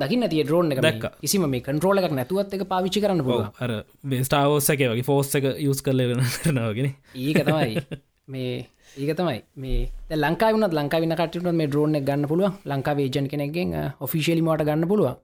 [0.01, 1.05] දකින්න තිය ද්‍රෝන් එක දැක්ක.
[1.21, 3.49] කිසිම මේ කන්ට්‍රෝල එකක් නැතුවත් එක පාවිච්චි කරන්න පුළුවන්.
[3.59, 3.71] අර
[4.05, 7.81] බේස්ටාවෝසක වගේ ෆෝස් එක යස් කරල වෙන කරනවාගෙන ඒක තමයි
[8.27, 8.67] මේ
[8.97, 9.39] ඒක තමයි.
[9.55, 9.79] මේ
[10.09, 12.53] දැන් ලංකාවේ වුණත් ලංකාවේ ඉන්න කට්ටියට මේ එක ගන්න පුළුවන්.
[12.65, 13.69] ලංකාවේ ඒජන්ට් කෙනෙක්ගෙන්
[14.01, 15.15] ඔෆිෂියලි මට ගන්න පුළුවන්.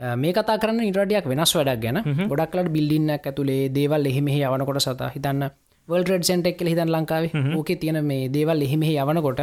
[0.00, 1.98] අ, මේ කතා කරන්න ඉරඩියක් වෙනස් වැඩක් ගැන.
[2.30, 5.44] ගොඩක්ලට බිල්ඩින්නක් ඇතුළේ දේවල් එහෙමෙහි යවනකොට සත හිතන්න
[5.88, 7.30] වල්ට සෙන්ටෙක් කියල හිතන් ලංකාවේ.
[7.56, 9.40] ඕකේ තියෙන මේ දේවල් එහෙමෙහි යවනකොට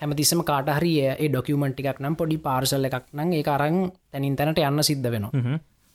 [0.00, 3.76] හැමතිස්සම කාටහරි ඒ ඩොකියමෙන්ට් එකක් නම් පොඩි පාර්සල් එකක් නම් ඒ අරං
[4.12, 5.32] තැනින් තැනට යන්න සිද්ධ වෙනවා.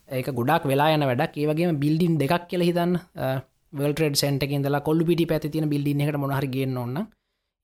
[0.10, 1.34] ඒක ගොඩක් වෙලා යන වැඩක්.
[1.38, 3.00] ඒවගේ බිල්ඩින් දෙකක් කියල හිතන්න
[3.78, 6.98] වල්ටඩ සෙන්ට ඉදලා කොල්ලු පිටි පැති තින බිල්ඩින් එකට මොහර ගන්න ඔන්න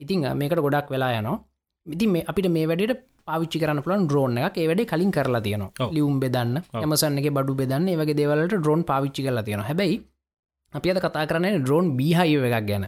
[0.02, 1.39] ඉතින් මේකට ගොඩක් වෙලා යනවා.
[1.88, 5.71] ඉති මේ අපිට මේ වැඩට පාවිච්චි කරන පුලන් ඩ්‍රෝන් එක වැඩේ කලින් කරලා තියනවා.
[5.80, 5.93] ඔව්.
[5.95, 9.97] ලියුම් බෙදන්න එමසන්නගේ බඩු බෙදන්න ඒ වගේ දේවලට ඩ්‍රෝන් පාවිච්චි කරලා තියෙන හැබැයි
[10.74, 12.86] අපි අද කතා කරන ඩ්‍රෝන් බීහය එකක් ගැන.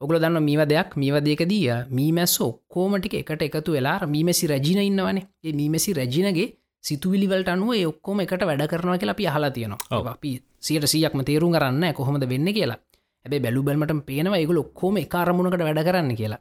[0.00, 0.96] ඔගල දන්න මීව දෙයක්?
[0.96, 5.26] මීවදයකදී මීමැස් ඔක්කෝමටික එකට එකතු වෙලා මීමැසි රජින ඉන්නවනේ.
[5.44, 6.48] ඒ මීමැසි රජිනගේ
[6.84, 10.12] සිතුවිලිවලට අනුව ඔක්කොම එකට වැඩ කරනවා කියලා අපි අහලා තියෙනවා.
[10.14, 12.78] අපි සියට සියක්ම තේරුම් කරන්න කොහොමද වෙන්න කියලා.
[13.24, 16.40] ඇබේ බැලු බැල්මට පේනවා ඒගුල ඔක්කෝම කාරමුණකට වැඩ කරන්න කියලා.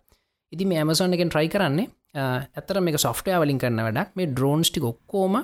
[0.54, 1.88] ඉති මේ ඇමසොන් එකෙන් ට්‍රයි කරන්නේ
[2.56, 4.16] ඇතර මේ සොෆ්ටය වලින් කරන්න වැඩක්.
[4.16, 5.36] මේ ඩ්‍රෝන්ස්ටි ඔක්කෝම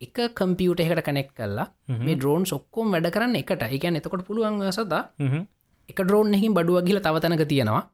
[0.00, 3.62] එක කම්පියුට එකට කනෙක් කල්ලා මේ ඩ්‍රෝන් ඔක්කෝම් වැඩ කරන්න එකට.
[3.68, 5.02] එකන් එතකොට පුළුවන් සදා
[5.88, 7.84] එක ඩ්‍රෝන් එකින් බඩුව ගිල තවතනක තියෙනවා.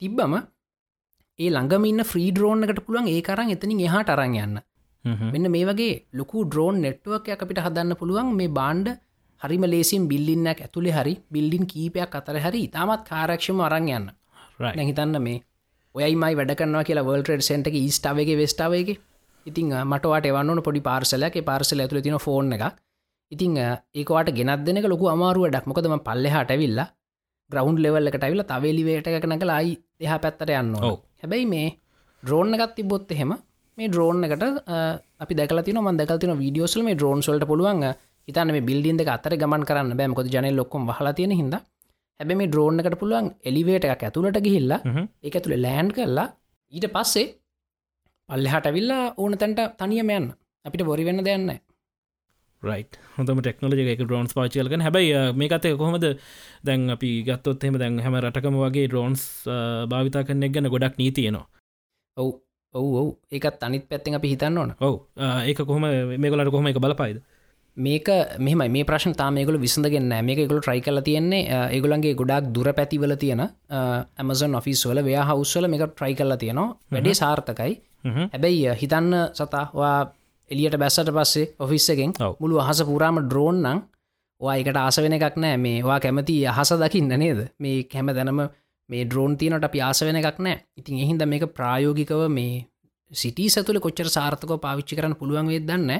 [0.00, 0.34] තිබ්බම
[1.38, 4.60] ඒ ළඟමන්න ෆ්‍රී ඩ්‍රෝන් එකට පුළුවන් ඒ කරන්න එතනින් එහාට අරං යන්න.
[5.32, 8.88] මෙන්න මේ වගේ ලොකු ඩ්‍රෝන් නෙට්ුවක් අපිට හදන්න පුළුවන් මේ බාන්්ඩ
[9.44, 14.06] හරිම ලේසින් බිල්ලින්නක් ඇතුළේ හරි බිල්ඩින් කීපයක් අතර හරි ඉතාමත් කාරක්ෂම අරං යන්න.
[14.78, 15.42] නැහිතන්න මේ
[15.94, 18.96] ඔයයිමයි වැඩකන්නවා කියලා වල්ටඩ සෙන්ට එක ස්ටාවගේ වෙස්ටාවගේ
[19.46, 22.64] ඉතින් මටවාට එවන්න පොඩි පාර්සලක පාර්සල ඇතුළ තින ෆෝන් එක
[23.32, 26.88] ඉතිං ඒකවාට ගෙනත් දෙනක ලොකු අමාරුව ඩක්මකදම පල්ලෙහාට ඇවිල්ලා
[27.50, 30.74] ග්‍රවන්් ලෙවල්ලට ඇවිල තවේලිවේට එකන කලා අයි එහ පැත්තට යන්න.
[31.22, 31.68] හැබැයි මේ
[32.22, 33.32] ඩ්‍රෝන් එකත් තිබොත් එහෙම
[33.78, 34.44] මේ ඩ්‍රෝන් එකට
[35.22, 37.84] අපි දැකලතින ම දැකතින වීඩියෝසල් මේ ඩ්‍රෝන් සල්ට පුළුවන්
[38.28, 41.54] හිතන මේ බිල්ඩින් එක අතර ගමන් කරන්න බෑමකොද ජන ලොක්කොම් හලා තියෙන හිද
[42.20, 44.80] හැබැ මේ ඩ්‍රෝන් එකට පුළුවන් එලිවේට එකක් ඇතුළට ගිහිල්ලා
[45.26, 46.28] එක ඇතුළ ලෑන්් කරලා
[46.72, 47.26] ඊට පස්සේ
[48.28, 50.28] පල්ලෙහට ඇවිල්ලා ඕන තැන්ට තනියම යන්න.
[50.64, 51.50] අපිට බොරි වෙන්න දෙන්න
[52.62, 52.84] රයි්
[53.16, 54.00] හොඳම ටෙක්නෝජි එක.
[54.00, 55.10] ඩ්‍රෝන්ස් පාචිල්කන හැබයි
[55.40, 56.06] මේකතය කොහොමද?
[56.66, 59.26] දැන් අපි ගත්තොත් එෙම දැන් හැම රටකම වගේ ඩ්‍රෝන්ස්
[59.90, 61.46] භාවිතා කරනෙක් ගැන ගොඩක් නීතියනවා
[62.16, 62.30] ඔව්.
[62.74, 63.08] ඔව් ඔව්.
[63.30, 64.74] ඒකත් අනිත් පැත්තෙන් අපි හිතන්න ඕන.
[64.80, 64.94] ඔව.
[65.48, 65.84] ඒක කොහම
[66.22, 67.20] මේගලට කොහම එක බලපයිද
[67.76, 68.06] මේක
[68.38, 73.42] මෙම මේ ප්‍රශ්න තාමයගල විසඳගෙන්න මේක එකගුල ට්‍රයි කල තියෙන්නේ ඒගුලන්ගේ ගොඩක් දුර පැතිවල තියෙන
[73.70, 76.76] ඇමසන් ඔෆිස් වල වයා හවස්වල මේක ට්‍රයි කල්ලා තියෙනවා.
[76.90, 77.72] වැඩේ සාර්ථකයි.
[78.04, 80.12] හැබැයි හිතන්න සතවා
[80.50, 82.36] එලියට බැස්සට පස්සේ ඔෆිස් එකෙන් ඔව්.
[82.40, 83.80] මුළු අහස පුරාම ඩ්‍රෝන් නං
[84.40, 87.40] වා එකට ආස වෙන එකක් නෑ මේවා කැමති අහස දකින්න නේද?
[87.58, 88.40] මේ කැම දැනම
[88.88, 92.66] මේ ඩ්‍රෝන් තියනට අපි ආස වෙන එකක් නෑ ඉතින් එහින්ද මේක ප්‍රායෝගිකව මේ
[93.10, 95.90] සිටි සතුල කොච්චර සාර්ථකව පාවිච්චි කරන්න පුළුවන් වෙදන්න.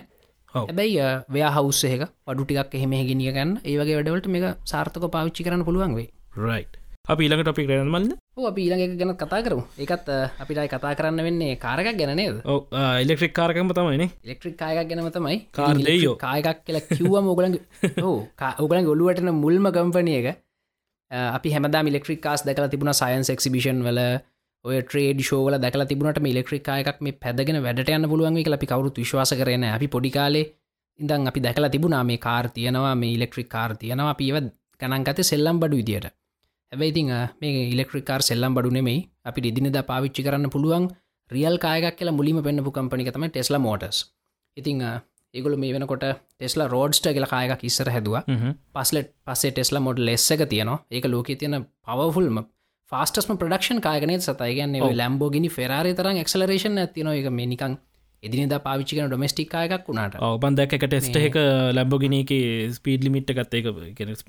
[0.55, 3.53] හැබැයි වයා හවස්සේක වඩු ටිකක් එහෙම ගෙනිය ගන්න.
[3.65, 6.09] ඒවගේ වැඩවලට මේ සාර්ථක පාවිච්චි කරන්න පුළුවන් වේ
[6.47, 6.67] රයි්
[7.13, 10.07] අප ඊළඟ ටොපික් රනමල්ද ඕ අපි ඊළඟ එක ගැන කතා කරු එකත්
[10.43, 12.39] අපිටයි කතා කරන්න වෙන්නේ කාරකක් ගැනනේද
[13.05, 15.37] ඉලෙක්ට්‍රික් කාරකම තමයිනේ ඉලෙක්ට්‍රික් කායකක් ගැනම තමයි.
[15.59, 16.15] කාර් දෙයෝ.
[16.25, 17.59] කායකක් කියලා කිව්ව මොගලන්
[18.09, 18.19] ඕ
[18.65, 20.39] ඔගලන් ඔලුවටන මුල්ම කම්පනිය එක
[21.11, 24.01] අපි හැමදා මිලෙක්ට්‍රික් කාස් දැකලා තිබුණ සයින්ස් එක්සිබිෂන් වල
[24.65, 29.01] ඔය ට්‍රේඩ් ෂෝවල දැකලා තිබුණට මිලෙක්ට්‍රික් කායකක් මේ පැදගෙන වැඩට යන්න පුළුවන් කියලා අපි කවරුත්
[29.03, 30.45] විශ්වාස කරන අපි පොඩිකාලේ
[31.01, 34.11] ඉඳන් අපි දැකලා තිබුණා මේ කාර් තියෙනවා මේ ඉලෙක්ට්‍රික් කාර් තියෙනවා.
[34.11, 34.37] අපිව
[34.81, 36.07] ගණන්ගත සෙල්ලම් බඩු විදියට.
[36.73, 38.99] හැබැයිතිං මේ ඉලෙක්ට්‍රිකාර් සෙල්ලම් බඩු නෙමයි.
[39.25, 40.87] අපි ඉදිනිද පාවිච්චි කරන්න පුළුවන්
[41.31, 43.99] රියල් කායක් කියලා මුලිම පෙන්න්නපු කම්පනි තම ටෙස්ලා මෝටස්
[44.57, 44.83] ඉතිං
[45.35, 48.23] ඒගොල මේ වෙනකොට ටෙස්ලා රෝඩ්ස්ට කියලා කායක ඉස්සර හැදවා.
[48.75, 50.79] පස්ලට පස්සේ ටෙස්ලා මොඩ ලෙස්සක තියනවා.
[50.91, 52.37] ඒක ලෝක තියෙන පවෆුල්ම
[52.93, 57.77] ෆාස්ටස්ම ප්‍රඩක්ෂන් කායගනය සතයිගන්න ලම්බෝගිනි ෆෙරාරය තරම් එක්සලරේෂන් ඇතින එක මේනිකං
[58.23, 60.19] එදිනිද පාවිච්චිකන ඩොමස්ටික් අයකක් වුණට.
[60.27, 61.39] ඔබන් දැක එක ටෙස්ට එක
[61.79, 62.33] ලැම්බෝගිනක
[62.77, 63.71] ස්පීඩ් ලිමිට් ගත්ත එක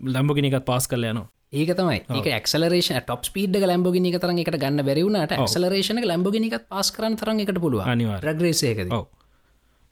[0.10, 1.20] ලම්බෝගිනිකත් පාස් කලයන
[1.54, 2.00] ඒක තමයි.
[2.20, 7.60] ඒක ක්ලරේෂන ටොප් ස්පීඩ් ලම්බෝගිනි තරන් එකට ගන්න බැරිවුණට ක්ලරේෂන ලම්බෝගිනිකත් පාස් කරන තරන් එකට
[7.66, 7.84] පුළුව
[8.22, 8.96] රග්‍රේසයකද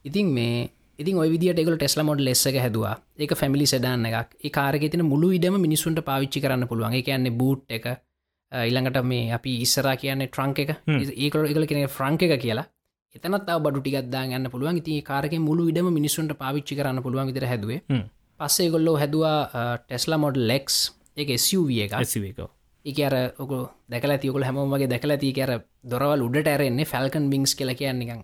[0.06, 0.64] ඉතින් මේ
[1.00, 2.96] ඉතින් ඔය විදිට එකක ටෙස්ලා මොඩ් ලෙස්සක හැදවා.
[3.20, 4.40] ඒක ෆැමිලි සඩන්න එකක්.
[4.40, 6.96] ඒ කාරක තින මුළු ඉඩම මිනිසුන්ට පාවිච්චි කරන්න පුළුවන්.
[6.96, 7.88] එක කියන්නේ බූට් එක
[8.70, 10.72] ඉළඟට මේ අපි ඉස්සරා කියන්නේ ට්‍රංක එක.
[11.26, 12.66] ඒකල එකල කෙන ෆ්‍රංක එක කියලා.
[13.16, 14.82] එතනත් බඩු ටිගත්දා ගන්න පුළුවන්.
[14.82, 17.82] ඉති කාරක මුළු ඉඩම මිනිසුන්ට පාවිච්චි කරන්න පුළුවන් විදිර හැදුවේ.
[18.40, 19.38] පස්සේ ගොල්ලෝ හැදවා
[19.78, 20.78] ටෙස්ලා මොඩ් ලෙක්ස්
[21.16, 22.40] එක SUV එක ඇසිවක
[22.86, 23.52] ඒක අර ඔක
[23.92, 25.52] දැකලා තියකුල හැමෝමගේ දැකලා ති අර
[25.92, 28.24] දොරවල් උඩට ඇරෙන්නේ ෆැල්කන් බිංස් කියල කියන්නේකං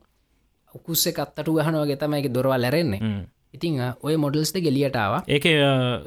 [0.76, 3.02] උකුස්සේ කත්තටු ගහනවගේ තමයි දොරවල් ඇරෙන්නේ.
[3.54, 5.46] ඉතිං ඔය මොඩල්ස්ද ගෙලියටාව ඒක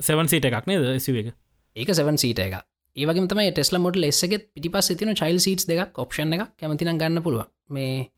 [0.08, 1.32] සෙවන් සීට එකක් නේද ඇසිව එක?
[1.76, 2.60] ඒක සවන් සීට එක
[2.96, 7.48] ඒවගේ තම ටෙස්ල මොඩ එස්සගෙත් පිටිපස් තින චයිල් සීට් දෙක් ඔප්ෂන් එක කැමතින ගන්න පුළුව
[7.70, 8.10] මේ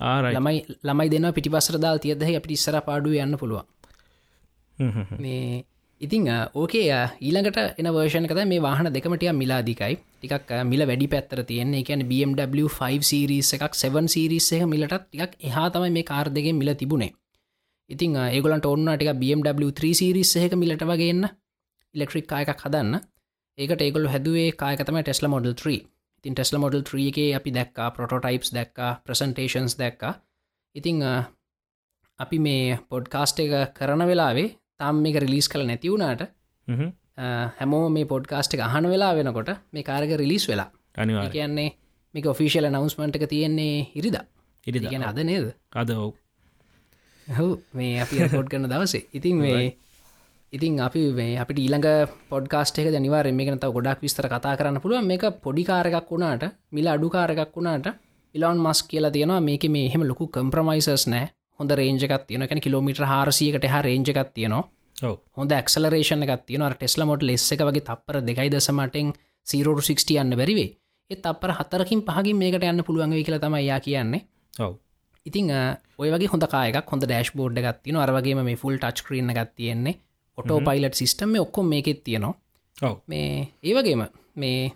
[0.00, 3.66] ආරයි ළමයි දෙන්න පිටිපස්සර දාල් තියදහ අපිට ඉස්සර පාඩුව යන්න පුළුවන්?
[5.20, 5.64] මේ
[6.00, 6.88] ඉතිං ඕකේ
[7.20, 11.84] ඊළඟට එන වර්ෂණකද මේ වාහන දෙකමටිය මිලාදිකයි ටිකක් මිල වැඩි පැත්තර තියෙන්නේ.
[11.84, 16.56] එකන BMW 5 සිරිස් එකක් 7 සිරිස් එක මිලටත් ටිකක් එහා තමයි මේ කාර් දෙගේ
[16.60, 17.12] මිල තිබුණේ.
[17.90, 21.28] ඉතිං ඒගොලන්ට ඔන්න ටික BMW 3 සිරිස් එක මිලට වගේන්න
[21.94, 23.04] ඉලෙක්ට්‍රික් කායකක් හදන්න
[23.58, 25.80] ඒකට ඒගොල හැදුවේ කායකතම ටෙස්ල මොඩල් 3
[26.24, 30.12] ඉතින් ටෙස්ල මොඩල් 3 එක අපි දැක්කා ප්‍රොටෝටයිප්ස් දැක්කා ප්‍රසන්ටේෂන්ස් දැක්කා.
[30.74, 31.02] ඉතිං
[32.18, 36.22] අපි මේ පොඩ්කාස්ට එක කරන වෙලාවේ තාම් මේක රිලිස් කළ නැති වුණාට
[37.58, 37.84] හැමෝ.
[37.96, 40.70] මේ පොඩ්කාස්ට එක අහන වෙලා වෙනකොට මේ කාරක රිලිස් වෙලා.
[40.96, 41.68] අනිවා කියන්නේ
[42.14, 44.16] මේක ඔෆිසිල් නවස්මන්ට් එක තියෙන්නේ ඉරිද.
[44.66, 45.46] ඉරි ගැන අද නේද?
[45.72, 46.12] අද ඔව්.
[47.26, 49.04] හු මේ අපි පොඩ් කරන දවසේ.
[49.12, 49.76] ඉතින් මේ
[50.54, 51.86] ඉතින් අපි මේ අපිට ඊළඟ
[52.28, 57.86] පොඩ්කාස්ට එක නිවාර මේකනත ගොඩක් විස්තර කතා කරන්න පුළුව මේක පොඩිකාරකක් වුණාට මිල අඩුකාරකක් වුණාට
[58.34, 59.40] ඉලොන් මස් කියලා තියෙනවා.
[59.40, 61.26] මේක මේ එහෙම ලොකු කම්ප්‍රමයිසස් නෑ
[61.60, 64.62] හොඳ රේජකත් තියන කැන කිලෝමිට හාරසියකට හ රේජකත් තියනවා.
[65.32, 69.12] හොඳ ක්සලරේෂන එකත් තියන ටෙස්ල මොට ලෙස්ස එක වගේ තපර දෙකයි දසමටෙන්
[69.46, 70.70] සීරෝට 60 යන්න බැරිවේ
[71.10, 74.22] ඒ තපර හතරකින් පහගින් මේකට යන්න පුළුවන් කියලා තමයි යා කියන්නේ.
[74.56, 74.72] ඔව.
[75.26, 75.50] ඉතිං
[75.98, 79.98] ඔය වගේ හොඳ කායක හොඳ ඩෑශ් බෝඩ් ගත්තින අරවගේ මේ ෆුල් ටච් ක්‍රීන ගත් තියෙන්නේ
[80.38, 82.34] ඔටෝ පයිලට් සිිස්ටම ඔක්කොම මේකෙත් තියෙනවා.
[83.08, 84.02] මේ ඒවගේම
[84.36, 84.72] මේ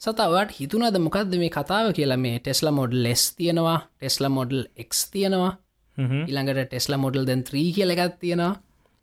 [0.00, 2.16] සතවට හිතුනද මොකක්ද මේ කතාව කියලා?
[2.16, 5.52] මේ ටෙස්ලා මොඩල් ලෙස් තියෙනවා ටෙස්ලා මොඩල් එක් තියෙනවා
[6.28, 8.54] ඉළඟට ටෙස්ලා මොඩල් දැන් ත්‍රී කියල එකත් තියෙනවා.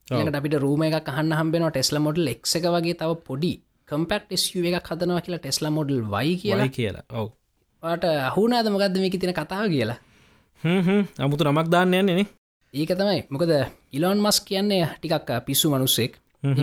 [0.08, 3.54] ට අපිට රූම එක හන්න හම්බෙන ටෙස්ලා මොඩල් එක් එක වගේ තව පොඩි
[3.90, 6.68] කම්පෙක්් ස්ුව එකක් හදනවා කියලා ටෙස්ලා මොඩල් වයි කියලා.
[6.78, 7.06] කියලා.
[7.20, 7.30] ඔව්.
[7.84, 10.00] ට අහුනාද මොකක්ද මේක තින කතාව කියලා?
[11.24, 12.26] අමුතු නමක් දාන්න යන්නේ
[12.74, 13.20] ඒක තමයි.
[13.30, 13.52] මොකද
[13.94, 16.14] ඉලොන් මස් කියන්නේ ටිකක් පිස්සු මනුස්සෙක්.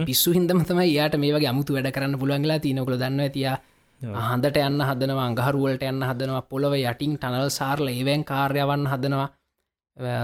[0.06, 3.48] පිස්සු හිදම තමයි යාට මේ වගේ අමුතු වැඩ කරන්න පුළුවන්ගලා තියනකළ දන්න ඇතිය
[4.00, 9.28] හන්දට යන්න හදනවා අඟහරුවලට යන්න හදනවා පොළොව යටින් ටනල් සාර්ල ඒවැන් කාර්යවන්න හදනවා.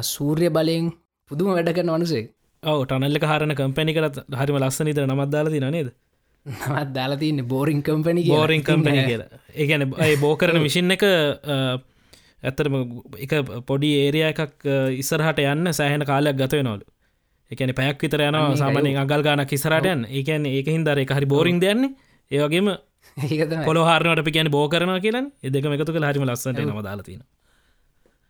[0.02, 0.92] සූර්ය බලයෙන්
[1.30, 2.24] පුදුම වැඩ කරන වනුසේ
[2.62, 5.92] ඔව ටනල්ල හරන කම්පැනි කරත් හරිම ලස්සන ඉතර නමත්දාල තින නේද?
[6.46, 9.40] නමත් දාලාතින්න බෝරිං කම්පනි බෝරිං කම්පනි කියලා.
[9.54, 9.84] ඒගැන
[10.20, 11.04] බෝ කරන විසින් එක
[12.42, 12.76] ඇත්තරම
[13.18, 13.32] එක
[13.66, 16.84] පොඩි ඒරිය එකක් ඉස්සරහට යන්න සෑහෙන කාලයක් ගතව නොලු
[17.50, 21.92] එකන පැයක් විතර යන සාමනය අගල් ගාන කිසරටයන් ඒකැන ඒක හින්දර එක හරි බෝරිං දෙයන්නේ
[22.30, 22.70] ඒවගේම
[23.66, 27.22] කොලහරනට පිකැන බෝ කරන කියලා එදක එකතු කළ හරිම ලස්සට නම දාලතින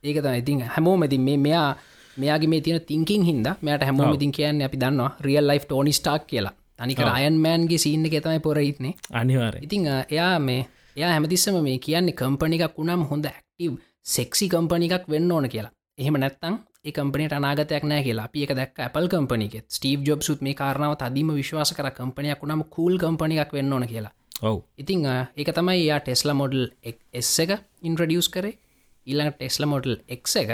[0.05, 1.69] ඒක තම ඉතින් හැමෝම ඉතින් මේ මෙයා
[2.17, 6.27] මෙයාගේ මේ තියෙන තිංකින් හිද මෙයට හැමෝම ඉතින් කියන්න අපි දන්නවා රියල් ලයි් ටෝනි ස්ටාක්
[6.27, 6.55] කියලා.
[6.79, 10.61] අනික අයන්මෑන්ගේ සින්න එක තමයි පොරයිත්නේ අනිවාර ඉතිං එයා මේ
[10.97, 13.75] එයා හැමතිස්සම මේ කියන්නේ කම්පනිකක් වුණම් හොඳ ඇක්ටව්
[14.07, 15.73] සෙක්සි කම්පනිකක් වෙන්න ඕන කියලා.
[15.99, 18.25] එහෙම නැත්තං ඒ කම්පනට අනාගතයක් නෑ කියලා.
[18.25, 22.65] අපි එක දැක් Apple කම්පනිකෙත් ස්ටීව් ජොබ් සුත් මේ කාරනාව තදීම විශ්වාස කර කම්පනයක් වුණම
[22.71, 24.13] කූල් කම්පනිකක් වෙන්න ඕන කියලා.
[24.43, 24.59] ඔව්.
[24.79, 26.67] ඉතිං ඒක තමයි යා ටෙස්ලා මොඩල්
[27.13, 27.51] එස් එක
[27.83, 28.59] ඉන්ට්‍රඩියස් කරේ.
[29.07, 30.51] ඊළඟ ටෙස්ල මොඩල් එක් එක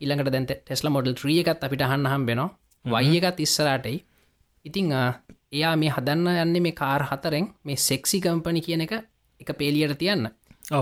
[0.00, 3.98] ඊළඟට දැන්ත ටෙස්ල මොඩල් ත්‍රිය එකත් අපිට හන්න හම් බෙනවා වයි එකත් ඉස්සරටයි
[4.64, 8.94] ඉතිං එයා මේ හදන්න යන්නේ මේ කාර් හතරෙන් මේ සෙක්සි කම්පනි කියන එක
[9.40, 10.28] එක පේලියට තියන්න.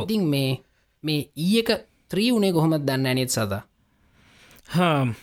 [0.03, 0.61] ඉතින් මේ
[1.07, 1.71] මේ ඊ එක
[2.11, 3.63] ත්‍රී වුණේ කොහොමත් දන්න ඇනෙත් සදා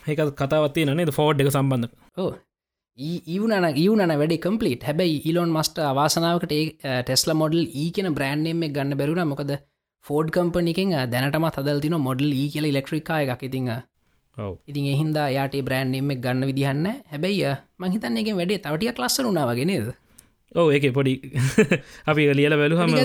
[0.07, 1.11] ඒක කතාවත්ති නේද?
[1.11, 1.93] ෆෝඩ් එක සම්බන්ධ.
[2.17, 2.31] ඕ
[2.99, 9.27] ඊවුනන ඊවුනන වැඩි කම්පලිට හැබැයි ඉලොන් මස්ට අවාසනාවකට ටෙස්ල මොඩල් ඒ කියන බ්‍රන්්ෙම ගන්න බැරුණ
[9.27, 9.53] මොකද
[10.05, 13.43] ෆෝඩ් කම්පනිකින් දැනටම හදල් තින මොඩල් ඒ කියල ඉලෙක්ට්‍රිකාය එකක්.
[13.43, 13.69] ඉතිං
[14.37, 14.53] ඔව්.
[14.67, 19.73] ඉතින් එහින්ද යාට බ්‍රන්් එම ගන්න විදිහන්න හැබැයි මහිතන්නගේ වැඩේ තවටිය ලස්සන උනාවගෙනද
[20.55, 21.13] ඕ ඒක පොඩි
[22.05, 22.95] අපි ලියල බැලුහම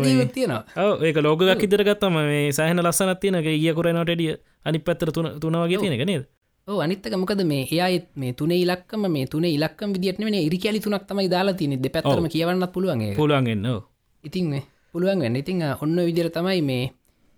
[0.79, 4.35] ඔව ඒක ලෝගක් ඉදිරගත්තම මේ සෑහන ලස්සනත් තියනක ඒ කරනටඩිය
[4.65, 6.25] අනි පැත්තර තුන තුනවගේ තියෙනක නේද?
[6.69, 10.81] ඕ අනිත්තක මොකද මේ එයත් මේ තුනේ ඉලක්කම මේ තුනේ ඉලක්කම් විදිට මේ ඉරි කැලි
[10.81, 13.81] තුනක් තමයි දාලා තින දෙ පැත්තරම කියවන්නත් පුළුවන්ගේ පුළුවන්ගන්න
[14.25, 14.47] ඉතින්
[14.93, 15.37] පුළුවන් වෙන්න.
[15.37, 16.91] ඉතින් ඔන්න විදිර තමයි මේ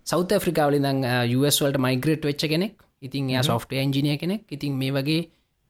[0.07, 2.73] සෞත ෆ්‍රිකාවලි දං වල්ට මයිග්‍රට් වෙච්ච කෙනෙක්.
[3.01, 4.43] ඉතින් එයා සොෆ්ට එන්ජිනිය කෙනෙක්.
[4.51, 5.21] ඉතින් මේ වගේ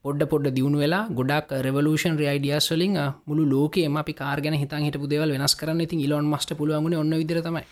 [0.05, 2.95] පොඩ්ඩ පොඩ්ඩ දියුණු වෙලා ගොඩක් රෙවලූෂන් රයිඩියස් වලින්
[3.27, 7.39] මුළු ලෝකේම අපි කාර්ගන හිතන් හිට පුදවල් වෙනස් කරන්න ඉතින් ඉලොන් මස්ට පුළුවන්ගන ඔන්න විදිර
[7.47, 7.63] තමයි.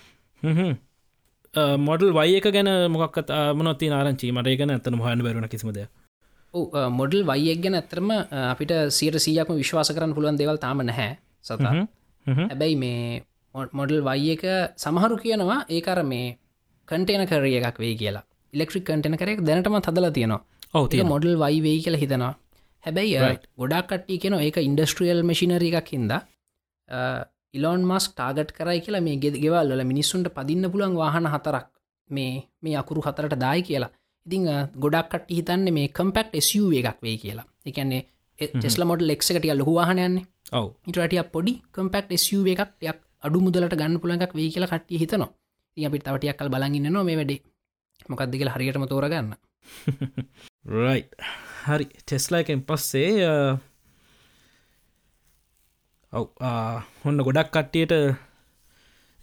[1.87, 4.27] මොඩල් වයි එක ගැන මොක්ත් මනොත්ති ආරංචි?
[4.35, 5.79] මට ගැන ඇතන හන්න බැරුණ කිසිමද
[6.99, 8.11] මොඩල් වයියක් ගැන ඇතරම
[8.51, 11.09] අපිට සියට සීයක්ම විශ්වාස කරන්න පුළුවන් දෙවල් තාම නැහැ
[11.41, 11.73] සතා.
[12.25, 13.23] හැබැයි මේ
[13.73, 14.45] මොඩල් වයි එක
[14.83, 16.37] සමහරු කියනවා ඒකර මේ
[16.87, 18.23] කටේන කරය එකක් වේ කියලා.
[18.53, 20.41] ඉලෙක්ට්‍රික් කටන කරෙක් දැනටම හදලා තියෙනවා
[20.73, 22.33] ඔව මොඩල් වයි වෙයි කියලා හිතනවා.
[22.83, 26.13] හැබැයි ගොඩක් කට්ටි කියෙන ඒක ඉන්ඩස්ට්‍රියල් මශිනර එකක් හින්ද.
[27.53, 31.67] ඉලොන් මස් ටාගට් කරයි කියලා මේ ගෙද ගෙවල්ල මිනිස්සුන්ට පදින්න පුළන් වාහන හතරක්
[32.09, 33.91] මේ මේ අකුරු හතරට දායි කියලා.
[34.25, 34.45] ඉතිං
[34.77, 37.47] ගොඩක් කට හිතන්න මේ කම්පෙක්් SU එකක් වේ කියලා.
[37.65, 38.01] එකන්නේ
[38.69, 40.67] ෙස්ල මොඩ ලෙක්කට ලොහ වාහනයන්නේ ඔව.
[40.87, 45.31] ඉටටිය පොඩි කම්පෙක්් SU එකක් යක් අඩු මුදලට ගන්න පුළඟක් වේ කියලා කට්ටිය හිතනවා.
[45.73, 47.41] ති අපිට තවටියක් කල් බලගන්න නො මේ වැඩේ.
[48.09, 49.33] මොකක්ද කියලා හරියටම තෝරගන්න
[50.65, 51.01] රයි
[51.65, 51.85] හරි.
[51.99, 53.27] ටෙස්ලා එකෙන් පස්සේ
[56.13, 56.25] ඔව්
[57.03, 57.93] හොන්න ගොඩක් කට්ටියට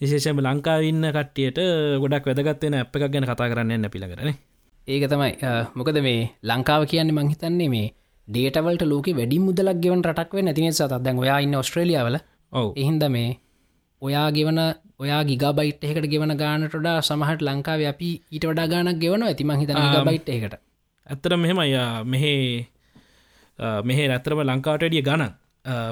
[0.01, 1.61] විශේෂම ලංකාවන්න කට්ටියට
[2.03, 4.33] ගොඩක් වැදගත්වෙන අප එකක් ගැන කතා කරන්න එන්න පිළකරන
[4.89, 5.31] ඒක තමයි
[5.75, 7.93] මොකද මේ ලංකාව කියන්නේ මංහිතන්නේ මේ
[8.29, 10.93] ඩේටවලට ලෝක වැඩි මුදලක් ගෙවන් රටක් වෙන නැතිනෙ සතත්?
[10.99, 12.19] දැන් ඔයා ඉන්න ඔස්ට්‍රලියාවල
[12.53, 12.69] ඔව්.
[12.77, 13.31] එහින්ද මේ
[14.03, 14.59] ඔයා ගෙවන
[14.99, 19.73] ඔයා ගිගබයිට් එකට ගෙවන ගානටඩා සමහට ලංකාව අපි ඊට වඩා ගානක් ගෙවන ඇතිම හිත
[20.07, 20.66] බයිට් එකට
[21.07, 21.59] ඇත්තර මෙහෙම
[22.07, 22.33] මෙහෙ
[23.85, 25.35] මෙහෙ ඇත්තරම ලංකාවටඩිය ගණන්.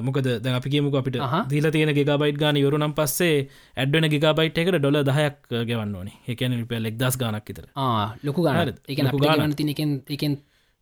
[0.02, 1.18] මොකද ද අපි කියමුක අපිට.
[1.48, 5.36] දීල තියෙන ගබයිට් ගාන යුරුනම් පස්සේ ඇඩ්වන ගබයිට් එකට ඩොල දහයක්
[5.68, 6.12] ගෙවන්න ඕනි.
[6.28, 8.74] එකන රිප ලෙක් දස් ගනක් ඉතර ආ ලොකු ගාන?
[8.88, 8.98] එක.
[9.18, 10.34] ගාන තින එකෙන්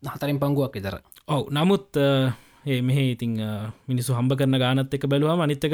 [0.03, 0.97] හතරින් පංගුවක් විතර.
[1.27, 1.97] ඔව් නමුත්
[2.65, 3.33] ඒ මෙහ ඉතිං
[3.87, 5.73] මිනිස්සු හම්බ කරන ගානත් එක බැලුවම අනිත්තක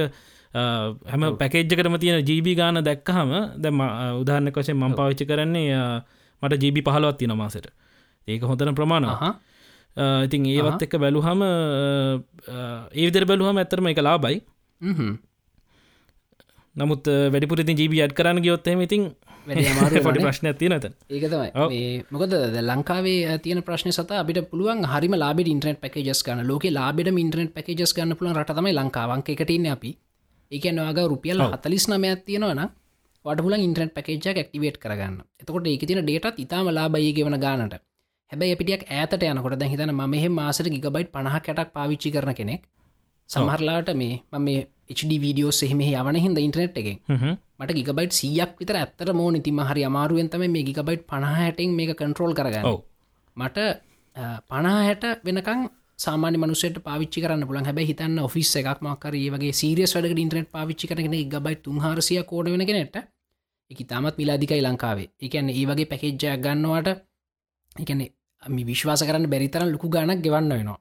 [1.06, 3.78] හැම පැකේජ්ජකටම තියෙන ජීබි ගාන දැක්කහම දැම
[4.22, 5.76] උදාහරණක වශයෙන් මං පාවිච්චි කරන්නේ
[6.42, 7.70] මට ජීබි පහලවත් තින මාසට
[8.30, 9.34] ඒක හොඳන ප්‍රමාණවා හා
[10.26, 11.42] ඉතින් ඒවත් එක්ක බැලුහම
[12.94, 14.38] ඒවිදර බැලුහම ඇතරම එක ලාබයි
[16.76, 19.12] නමුත් වැඩිපුර ඉතින් ජීබි අඩ් කරන්න ගයොත්තම ඉතින්
[19.48, 20.20] වැඩි පොඩි.
[20.20, 21.50] ප්‍රශ්න ඇති නත ඒක තමයි.
[21.54, 21.70] ඔව්.
[21.70, 26.46] මේ මොකද ලංකාවේ තියෙන ප්‍රශ්න සත අපිට පුළුවන් හරිම ලාබෙ ඉන්ට්‍රට පැකජස් ගන්න.
[26.46, 29.92] ලෝක ලාබෙට ඉන්ට්‍රට පැකජස් ගන්න පුළන් රටතමයි ලංකාවන්ක එකටන්න අපි.
[30.52, 31.42] ඒකනවාග රුපියල්.
[31.54, 32.64] හතලිස් නමයක් තියෙනවන
[33.26, 35.22] වටහුල ඉන්ට්‍රට පැකේජක් ක්ටිවේට කරගන්න.
[35.42, 37.76] එතකොට ඒක තින ඩේටත් ඉතාම ලාබයි ගෙවන ගානට
[38.32, 42.62] හැබැයි පිටියක් ඇතට යනකොට දැ හිතන ම මෙහ මාසට ගිගබයිට් පණහ කැටක් පාවිච්චි කරන කෙනෙක්.
[43.30, 46.98] සමහරලාට මේ මම මේ HD වීඩියෝ සෙහිම යවන හිද ඉන්ටනෙට් එකෙන්
[47.60, 52.66] මට ගිබයිට සියක් විතර ඇත්තර මෝ නිතිම හරි අමාරුවෙන්තම මේ ගිබයිට් පණහටෙන් මේ කන්ට්‍රෝල් කරගන්න.
[53.38, 53.58] මට
[54.48, 55.62] පනාහැට වෙනකං
[56.00, 60.90] සාමාන මනුසට පාවිච්චි කරන්න පුළන් හැබ හිතන්න ඔෆිස් එකක් මක්කර වගේ සීරියස් වැඩ ඉන්ට්‍රට පාවිච්චි
[60.90, 62.96] කරන ගබයි තුන්හරසිය කෝඩ වෙනගෙනට
[63.72, 65.10] එක තමත් මිලාදිකයි ලංකාවේ.
[65.22, 66.90] එකන්න ඒ වගේ පැකේජ්ජයක් ගන්නවාට
[67.76, 68.02] එකන
[68.44, 70.80] මි විශ්වාස කරන්න බැරිතරන් ලොකු ගණක් ගෙවන්න වෙනවා.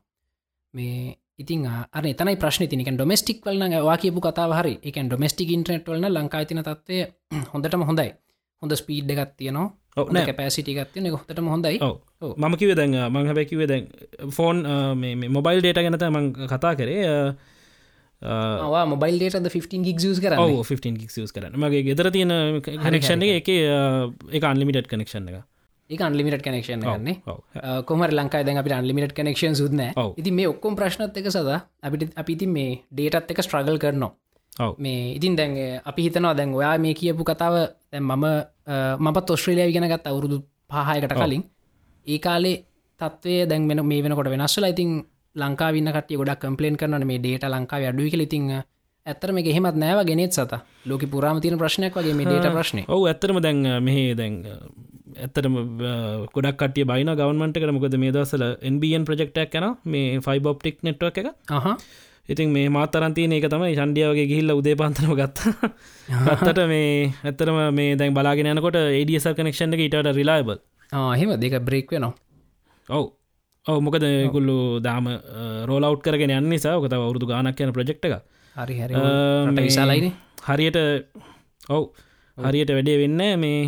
[0.75, 5.91] මේ ඉතින් අර එතනයි ප්‍රශ්න තිනික ඩොමස්ටික් වලන වා කියපු කතාව හරි එක ඩොමස්ටික් ඉන්ට්‍රට්
[5.91, 6.97] වලන ලංකා තින තත්වය
[7.53, 8.11] හොඳටම හොඳයි.
[8.63, 9.69] හොඳ ස්පීඩ් එකත් තියනවා.
[9.99, 10.33] ඔව් නෑ.
[10.39, 11.79] පැසිටි ගත්තියන හොතටම හොඳයි.
[12.43, 13.85] මම කිව දැන් මං හැබැකිව දැන්
[14.37, 14.57] ෆෝන්
[15.37, 17.05] මොබයිල් ඩේට ගැනත මං කතා කරේ.
[18.93, 21.55] මොබයිල් ට 15 ගික් කර ඔව 15 ගික් ස් කරන්න.
[21.55, 22.33] මගේ ගෙදර තියෙන
[22.67, 23.49] කනෙක්ෂන් එක
[24.39, 25.47] එක අන්ලිමිට කනෙක්ෂන් එක
[25.91, 27.17] එක අන්ලිමිට කනෙක්ෂන් ගන්නේ.
[27.89, 29.83] කොමර ලංකායි දැන් අපිට අන්ලිමිට කනෙක්ෂන් සුදන.
[30.21, 34.13] ඉති මේ ඔක්කොම් ප්‍රශ්නත් එක සද අපිට අපිති මේ ඩේටත් එක ස්ට්‍රගල් කරනවා.
[34.85, 35.53] මේ ඉතින් දැන්
[35.85, 37.55] අපි හිතනවා දැන් ඔයා මේ කියපු කතාව
[38.01, 38.25] මම
[39.07, 41.45] මපත් ඔස්ට්‍රේලිය ගෙනගත් අවුරුදු පහයකට කලින්.
[42.07, 42.57] ඒ කාලේ
[43.01, 44.91] තත්වය දැන් මෙන මේ වෙනකොට වෙනස්සල ඉතින්
[45.37, 48.45] ලංකාවන්න කට ගොඩක් කම්පලේන් කරන මේ ඩේට ලංකාව අඩුව කල ඉතිං
[49.09, 50.61] ඇත්තර මේ ගෙහෙමත් නෑව ගෙනෙත් සත?
[50.87, 54.35] ලෝක පුරාම තින ප්‍රශ්නයක් වගේ මේ ඩේට ප්‍රශ්නය ඔවු ඇත්තරම දැන් මෙහේ දැන්
[55.19, 55.55] ඇත්තරම
[56.35, 61.33] ගොඩක් කටිය බයින ගවන්මට කර මොකද මේ දසල එන්බන් ප්‍රජෙක්ටක් කන මේ ෆයිබොප්ටික් නෙට්ව එක.
[61.51, 61.67] අහ.
[62.29, 65.39] ඉතින් මේ මාතරන්තියන එක තමයි ශන්ඩියාවගේ ගිහිල්ල උදේ පන්තනම ගත්ත
[66.27, 70.59] ගත්තට මේ ඇත්තරම මේ දැන් බලාගෙනනකොට ඒඩියස කනෙක්ෂන් එක ඉටට රිලායිබල්
[71.21, 72.15] හෙම දෙක බ්‍රේක් වෙනවා.
[72.89, 73.07] ඔව්.
[73.67, 75.09] ඔව මොකද ගුල්ලු දාම
[75.69, 76.77] රෝලව් කරගෙන යන්න නිසා.
[76.77, 78.21] ඔකත අවුරදු ගානක් කියන ප්‍රජෙක්් එක
[78.59, 78.95] හරි හරි.
[79.59, 80.07] විශාලයින
[80.49, 80.79] හරියට
[81.77, 81.83] ඔව්.
[82.37, 83.59] හරියට වැඩේ වෙන්න මේ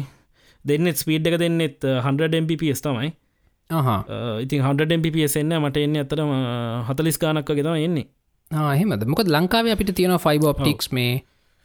[0.65, 3.11] දෙන්නෙත් ස්පීඩ් එක දෙන්නෙත් 100 MPPස් තමයි.
[4.45, 6.33] ඉතින් 100 MPPස් එන්න මට එන්න ඇතරම
[6.89, 8.07] හතලිස් ගානක් ගෙතම එන්නේ.
[8.81, 11.13] හෙමද මොකද ලංකාවේ අපිට තියෙන ෆයිබ ඔප්ටික්ස් මේ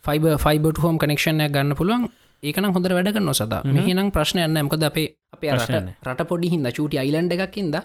[0.05, 2.05] ෆයිබ ෆයිබට හෝම් කනෙක්ෂණය ගන්න පුළුවන්.
[2.43, 5.75] ඒකන හොඳ වැඩගන්න නොසද මෙහිනම් ප්‍රශ්නයන්න මකද අපේ අපේ රට
[6.07, 7.75] රට පොඩි හිද චූටි අයිලන්ඩ එකක්කින්ද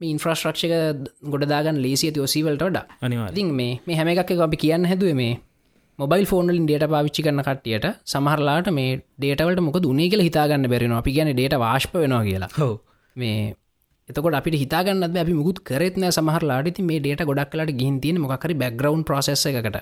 [0.00, 0.72] මේ ඉන්ෆ්‍රස්ට්‍රක්ෂක
[1.32, 2.78] ගොඩදාගන්න ලේසිය තියෝසීවලට වඩ.
[3.02, 5.34] අනිවාතින් මේ මේ හැම එකක් අපි කියන්න හැදුව මේ
[5.98, 11.16] මොබයිල් ෆෝනලින් ඩේට පාවිච්චි කරන්න කට්ටියට සමහරලාට මේ ඩේටවලට මොක දුනේ කියල හිතාගන්න බැරිෙනවා අපි
[11.16, 12.50] ගැන ඩේට වාශ්ප වෙනවා කියලා.
[12.58, 12.74] හෝ
[13.16, 13.38] මේ
[14.08, 19.02] එතකොට අපිට හිතාගන්න අපි මුකුත් කරෙත්න සමහරලාට ති මේ ඩේට ගොඩක් කලට ගිහිතින මොකරි බැග්‍රවන්්
[19.04, 19.80] ප්‍රසෙස එකට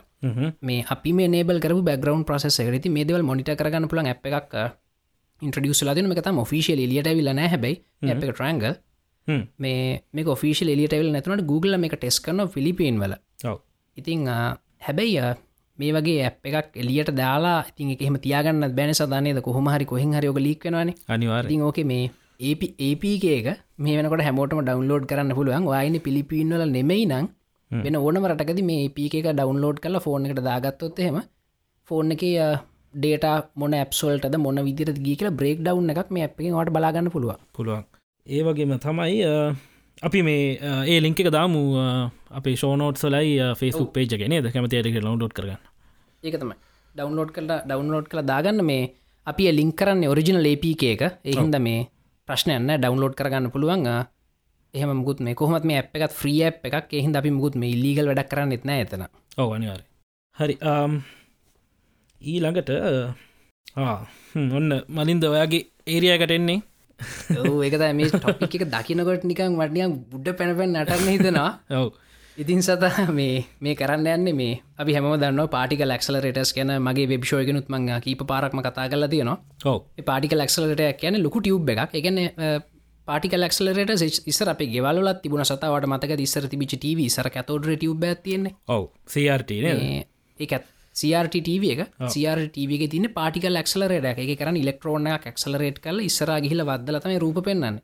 [0.63, 4.57] මේ අපි මේ නේබල් කර බැග්‍රවන්් ප්‍රසෙස ති මේ දෙවල් මොනිට කරගන්න පුළන් අප එකක්
[5.43, 7.75] ඉන්ට්‍රඩියස් ලදින එක තම ෆිසිල් එලියට විලන හැබයි.
[8.05, 8.63] අප එක ට්‍රංග
[9.59, 13.15] මේ මේ ෆිසිල් එලියට විල් නැතුනට Google මේ ටෙස් කරන ෆිලිපීන් වල.
[13.97, 14.27] ඉතිං
[14.81, 15.35] හැබැයි
[15.79, 20.41] මේ වගේ ඇ් එකක් එලියට දාලා ඉතින් එහෙම තියාගන්න බැන සදානයද කොහොමහරි කොහෙන් හරි ෝග
[20.41, 22.05] ලික්වෙනවාන අනිවාර ඕක මේ
[22.43, 25.65] APක එක මේ වෙනකට හැමෝටම ඩවන්ලෝඩ් කරන්න පුළුවන්.
[25.67, 27.27] වායින පිලිපින්වල නෙමයි නං
[27.71, 31.19] වෙන ඕනම රටකද මේ එක ඩවන්ලෝඩ් කල ෆෝන් එකට දාගත්තොත් එහෙම
[31.89, 32.25] ෆෝන් එක
[32.95, 37.37] ඩේට මොන ඇප්සෝල්ටද මොන විදිර ගී කියලා බ්‍රේක් ඩව් එකක් මේ අප ට බලාගන්න පුළුව
[37.53, 37.85] පුළුවන්
[38.27, 39.25] ඒවගේම තමයි
[40.03, 40.57] අපි මේ
[40.89, 41.61] ඒ ලිංක එක දාමු
[42.31, 45.61] අපේ ෂෝනෝට් සලයි ෆේස්ුක් පේජ ගෙනද කැමතියට ලවන්ඩෝඩ් කරගන්න.
[46.25, 46.57] ඒක තමයි.
[46.95, 48.91] ඩවන්ලෝඩ් කලා ඩවන්ලෝඩ් කළ දාගන්න මේ
[49.27, 51.03] අපි ලිංක් කරන්න ඔරිජිනල් ඒපක එක.
[51.21, 51.87] ඒහින්ද මේ
[52.29, 53.85] ප්‍රශ්නයන්න ඩවන්ලෝඩ් කරගන්න පුළුවන්.
[54.75, 56.89] එහම මුකුත් මේ කොහොමත් මේ අප් එකත් ්‍රිය අප් එකක්.
[57.01, 58.71] එහින්ද අපි මුකුත් මේ ඉල්ලීගල් වැඩක් කරන්න එත්න.
[58.71, 59.05] ඇතන
[59.37, 59.83] ඕ අනිවාර
[60.37, 60.57] හරි
[62.21, 62.71] ඊළඟට
[63.77, 66.63] ඔන්න මලින්ද ඔයාගේ ඒරියකට එන්නේ
[67.65, 71.53] ඒක මේ ටොපික් එක දකිනකොට නිකං වටනියම් බුඩ්ඩ පැනපැන් නටන්න හිතෙනවා.
[71.81, 71.93] ඔවු.
[72.37, 74.61] ඉතින් සත මේ මේ කරන්න යන්නේ මේ.
[74.79, 79.39] අපි හැම දන්න පාටික ලක්සල රටස් කියන මගේ වෙබිෂෝයගෙනුත් මං කීප පාරක්ම කතා කරලා තියෙනවා.
[79.65, 79.79] ඔව.
[80.05, 81.95] පාටික ලක්සලට කියන ලොකු ටියුබ් එකක්.
[81.95, 82.19] එකන
[83.09, 83.95] පාටික ලක්සලට
[84.33, 88.57] ඉස්සර අප ගෙවලත් තිබුණ සතාවට මතක ඉස්සර තිබිච ටව සර ඇතෝඩ ටියුබ තියන්නේ.
[88.69, 88.91] ඔව.
[89.07, 89.51] සRT
[90.39, 91.81] ඒත් CRTTV එක.
[92.09, 97.83] CRTV තින පාටික ලක්සලරට එක කරන්න ඉලෙක්ට්‍රෝන ක්සලරේට් කල ඉස්සර ගහිල වදලතම රූප පෙන්න්නේ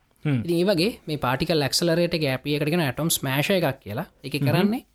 [0.50, 4.06] ඒ වගේ මේ පාටිකල් ලක්සලරේට ගැපියකටගෙන ඇටම් ස්මෑශ එකක් කියලා.
[4.24, 4.86] එක කරන්නේ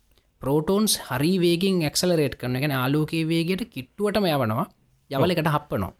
[0.42, 4.66] පෝටෝන්ස් හරි වේගින් එක්සලරේට් කරන ගැන ආලෝකේ වේගයට කිට්ටුවටම යවනවා.
[5.10, 5.94] යවල එකට හප්පනවා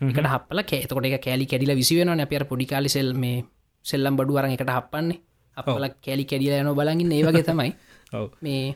[0.00, 3.44] එකට හපල කේතකොට එක කෑලි කැඩිල විසිවෙන අපර පොඩිකාලි සෙල් මේ
[3.84, 5.18] සෙල්ලම් බඩු අරන් එකට හපන්නේ
[5.56, 7.70] අපල කෑලි කැඩිල යන බලගින් ඒ වගේ තමයි.
[8.44, 8.74] මේ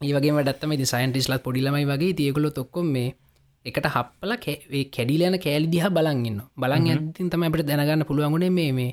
[0.00, 3.08] ඒවගේ ඩත්තම සයින්ටිස්ලත් පොඩිලමයි වගේ තියකුලු තොක්කොම් මේ
[3.64, 4.32] එකට හප්පල
[4.92, 8.90] කැඩිලයන කෑලි දිහ බලන්ගන්න බලන් ඇතින් තම අපට දැනගන්න පුළුවන්ගුණේ මේ මේ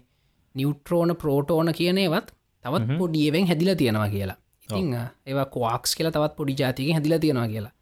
[0.56, 2.34] නිියුට්‍රෝන ප්‍රෝටෝන කියනේවත්
[2.65, 4.38] තවත් පොඩියවෙන් හැදිල තියෙනවා කියලා.
[4.63, 4.94] ඉතිං
[5.26, 7.74] ඒවා කවාක්ස් කියලා තවත් පොඩි ජාතික හැදිල තියෙනවා කියලා.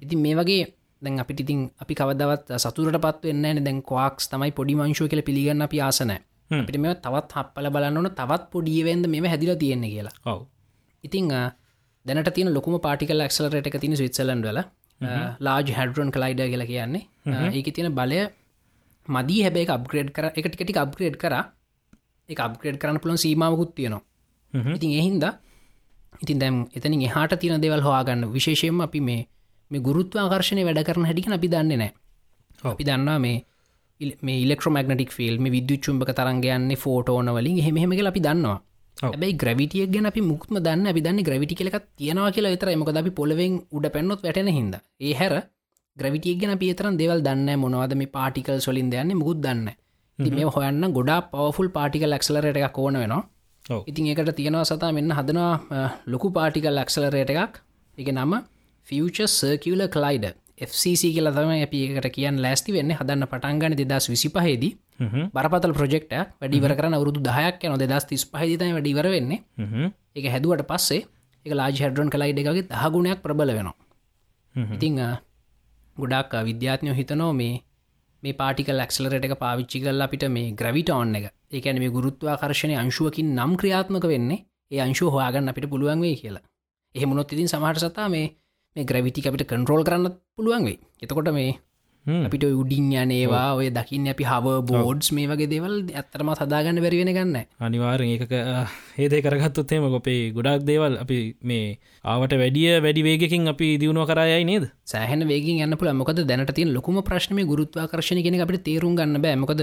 [0.00, 0.62] ඉතින් මේ වගේ
[1.02, 5.62] දැන් අපිට ඉතින් අපි කවදවත් සතුරට පත් වෙන්න දැන් කවාක්ස් තමයි පොඩි මංශෝ කියල පිළිගන්න
[5.62, 6.20] අපි ආසනෑ
[6.60, 10.14] අපිට මේ තවත් හප්පල බලන්නන තවත් පොඩියවෙන්ද මේ හැදිල තියෙන්නේ කියලා.
[10.26, 10.40] ඔව.
[11.04, 11.28] ඉතිං
[12.06, 14.62] දැනට තින ලොකුම පාටිකල් ක්සලරට එක තින විත්සලන්ඩ වල.
[15.40, 17.02] ලාජ් හැඩරන් කලයිඩ කියලා කියන්නේ.
[17.50, 18.20] ඒක තියෙන බලය
[19.08, 19.42] මදී.
[19.42, 20.30] හැබැයි අප්ග්‍රේඩ් කර.
[20.34, 21.34] එකට ටික අප්ග්‍රේඩ් කර.
[22.28, 24.02] එක අප්ග්‍රේඩ් කරන්න පුළන් සීමාවකුත් තියෙනවා.
[24.52, 25.24] ඉතින් එහින්ද
[26.20, 29.22] ඉතින් දැම් එතනින් එහාට තියෙන දෙවල් හවාගන්න විශේෂයෙන්ම අපි මේ
[29.70, 31.92] මේ ගුරුත්ව ආකර්ශණය වැඩ කරන හැටික අපි දන්නේ නෑ
[32.64, 33.36] අපි දන්නා මේ
[34.20, 38.58] මේ ඉලෙක්ට්‍රමගනටික් ෆිල් මේ විද්‍යුච්චුම්භක තරන්ගයන්නේ ෆෝටෝන වලින් හෙමහෙමක අපි දන්නවා
[38.98, 43.12] ඇබයි ග්‍රවිටිය ගැන අපි මුක්ම දන්න අපි දන්න ග්‍රවිටි කලක් තියෙනවා කියලා විතර එමක අපි
[43.12, 45.34] පොලවෙන් උඩ පැන්නොත් වැටෙන හිද ඒ හැර
[45.96, 49.68] ග්‍රවිටිය ගැන පිතරන් දෙවල් දන්න මොනවද මේ පාටිකල් සොලින් දයන්නේ මුකුත් දන්න
[50.18, 53.22] මේ හොයන්න ගොඩා පවෆුල් පාටිකල් ලක්සලරට එකක් ඕන වෙනවා.
[53.86, 57.54] ඉතින් එකට තියෙනවා සතා මෙන්න හදනවා ලොකු පාටිකල් ලක්සලරයට එකක්.
[57.98, 58.32] එක නම
[58.88, 60.26] ෆියච සර්කියල කලයිඩ
[60.58, 62.92] FCC කියල තම අපිකට කියන් ලෑස්ති වෙන්න.
[62.92, 64.72] හදන්න පටන්ගන දෙදස් විසි පහේදී
[65.30, 69.42] බරපතල් ප්‍රජෙක්ට වැඩිවර කරන අවරුදු දහයක් යන දෙදස් තිස් පහහිතයි වැඩිවර වෙන්නේ.
[70.14, 71.02] එක හැදුවට පස්සේ
[71.46, 73.76] එක ලාජ හැඩරන් කලයිඩ එකගේ දහගුණයක් ප්‍රබල වෙනවා.
[74.70, 75.00] ඉතිං
[75.96, 77.54] ගොඩක් විද්‍යාත්නයෝ හිතනෝ මේ
[78.22, 83.52] මේ පාටිකල් ඇක්සලරට එක පාවිච්චි කල් අපිට මේ ග්‍රවිටෝන් එක ඒකැන මේ ගුරුත්වාකර්ශණය අංශුවකින් නම්
[83.56, 86.44] ක්‍රියාත්මක වෙන්නේ ඒ අංශුව හවාගන්න අපිට පුළුවන් වේ කියලා.
[86.94, 88.26] එහෙමුණොත් ඉතින් සමහට සතා මේ
[88.76, 91.52] මේ ග්‍රවිටි අපිට කන්ට්‍රෝල් කරන්න පුළුවන් වේ එතකොට මේ
[92.06, 97.36] අපිට උඩින් යනේවා ඔය දකින්න අපි හව බෝඩ්ස් මේ වගේ දේවල් ඇත්තරම හදාගන්න බැරිවෙන ගන්න
[97.60, 98.32] අනිවාරෙන් ඒක
[98.96, 104.66] හේදේ කරගත්තුත්තේම කොපේ ගොඩක් දේවල් අපි මේ ආවට වැඩිය වැඩි වේගකින් අපි දියුණුව කරයයි නේද?
[104.84, 109.36] සෑහන වේගින් යන්න පුළ මොකද දැනට තින් ලොකුම ප්‍රශ්නය ගුරුත්වාකර්ශණ කෙන අපට තේරුම් ගන්න බෑ.
[109.36, 109.62] මොකද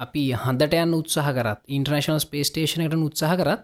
[0.00, 3.62] අපි හන්දට යන්න උත්සාහ කරත් ඉන්ටර්නේශනල් ස්පේස්ටේෂනයට උත්සාහ කරත්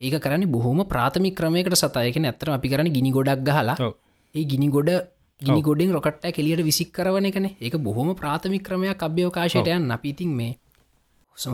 [0.00, 3.46] ඒක කරන්න බොහොම ප්‍රාථමි ක්‍රමයකට සතයක ඇත්තර අපි කරන ගිනි ගොඩක්
[3.80, 3.94] ඔව්.
[4.34, 4.90] ඒ ගිනි ගොඩ
[5.40, 7.46] ගිනි ගොඩින් රොකට්ට කෙලියට විසික් කරවන එකන.
[7.56, 9.90] ඒක බොහොම ප්‍රාථමික් ක්‍රමයක් අභ්‍යවකාශයට යන්න.
[9.90, 10.56] අපිතින් මේ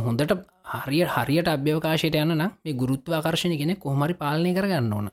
[0.00, 0.34] හොඳට
[0.76, 5.10] හරිය හරියට අභ්‍යවකාශයට යන්න මේ ගුරුත්වාකර්ශණය කෙනෙ කොහමරි පාලනය කරගන්න ඕන.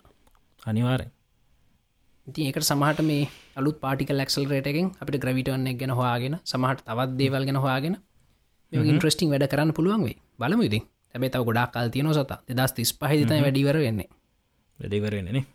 [0.63, 1.09] අනිවාරෙන්
[2.27, 7.43] ඉතින් ඒකට සමහට මේ අලුත් පාටිකල් ලක්සල් රේටකින් අපිට ග්‍රවිටවන්න ගැන හවාගෙන සමහට තවත් දේවල්
[7.45, 7.97] ගැන හවාගෙන
[8.71, 10.85] ඉන්ට්‍රස්ටිං වැඩ කරන්න පුළුවන් වේ බලම ඉතින්.
[11.15, 12.31] හැබේ තව ගොඩක් කාල් තියන සත.
[12.47, 14.09] දෙදස් තිස් පහිත වැඩිවර වෙන්නේ.
[14.79, 15.45] වැඩිවරෙනනේ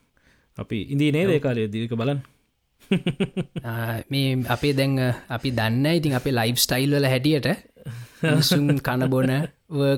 [0.59, 2.21] අපි ඉදී නේද කාලය දීක බලන්
[4.09, 4.99] මේ අපේ දැන්
[5.29, 7.49] අපි දන්න ඉතින් අපේ ලයිෆ් ස්ටයිල් වල හැටියට
[8.43, 9.33] සුම් කණබොන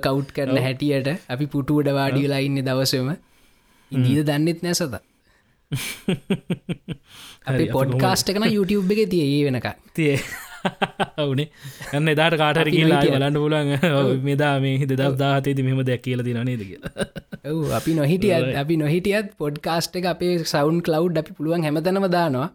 [0.00, 3.08] කවු් කරන හැටියට අපි පුටුවට වාඩියලා ඉන්න දවසම.
[3.90, 4.94] ඉදීද දන්නෙත් නැසත
[7.48, 10.16] අපි පොඩ්කාස්ට කන YouTube එක තිය ඒ වෙනක තිය
[11.22, 11.48] අවුනේ
[11.90, 13.02] ගන්න එදාට කාටර කියලා.
[13.14, 13.68] බලන්න පුලන්
[14.28, 16.92] මෙදා මේ හිද දහතේති මෙම දැක් කියල දින නේද කියලා.
[17.52, 22.48] ඔව් අපි නොහිටියත් අපි නොහිටියත් පොඩ්කාස්ට එක අපේ සවන්් කලව් අපි පුළුවන් හැමතනම දානවා.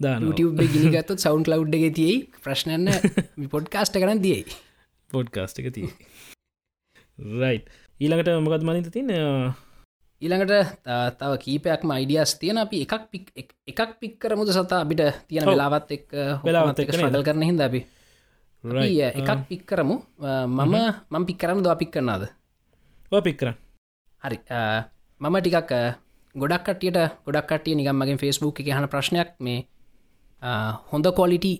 [0.00, 2.16] දාන YouTube ගිනිගත්ත සවන්් කලව් එක තියයි.
[2.44, 2.86] ප්‍රශ්නන්න
[3.54, 4.42] පොඩ්කාස්ට කරන්න දියයි
[5.10, 5.88] පොඩ්කාස්ට එක තිය
[7.42, 7.58] රයි්
[8.00, 9.12] ඊළඟට මොකත් මනිත තින්න
[10.24, 10.52] ඊළඟට
[11.18, 14.80] තව කීපයක්ම අයිඩියස් තියෙන අපි එකක් පික් එක- එකක් පික් කරමුද සතා?
[14.80, 15.44] අපිට තියෙන.
[15.46, 16.04] වෙලාවත් එක්
[16.42, 17.12] වෙලාවත් එක්ක නේද?
[17.12, 17.80] ඩල් කරන හිද අපි.
[19.20, 19.96] එකක් පික් කරමු.
[20.46, 20.74] මම
[21.10, 22.22] මම පික් කරන්න ද පික් කරනාද
[23.22, 23.48] පික්කර
[24.22, 24.36] හරි.
[24.50, 24.58] අ,
[25.20, 25.72] මම ටිකක්
[26.34, 29.28] ගොඩක් කටියට ගොඩක් කටිය නිගම් මගේ ෆස්බුක් එක හන ප්‍රශ්නයක්.
[29.40, 29.68] මේ
[30.90, 31.52] හොඳ කොලිටි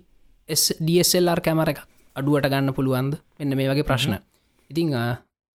[0.81, 1.79] DSLR කැමර එක
[2.17, 3.15] අඩුවට ගන්න පුළුවන්ද?
[3.39, 4.17] මෙන්න මේ වගේ ප්‍රශ්න.
[4.71, 4.89] ඉතිං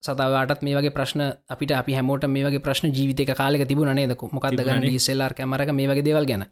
[0.02, 4.14] සතවාටත් මේ වගේ ප්‍රශ්න අපිට අපි හැමෝට මේ වගේ ප්‍රශ්න ජීවිතක කාලෙක තිබුණ නේද?
[4.14, 4.86] මොකක්ද ගන්න තිබුණනේ.
[4.86, 6.46] ඩියසෙල්ලාර් කැමරක මේ වගේ දේවල් ගැන.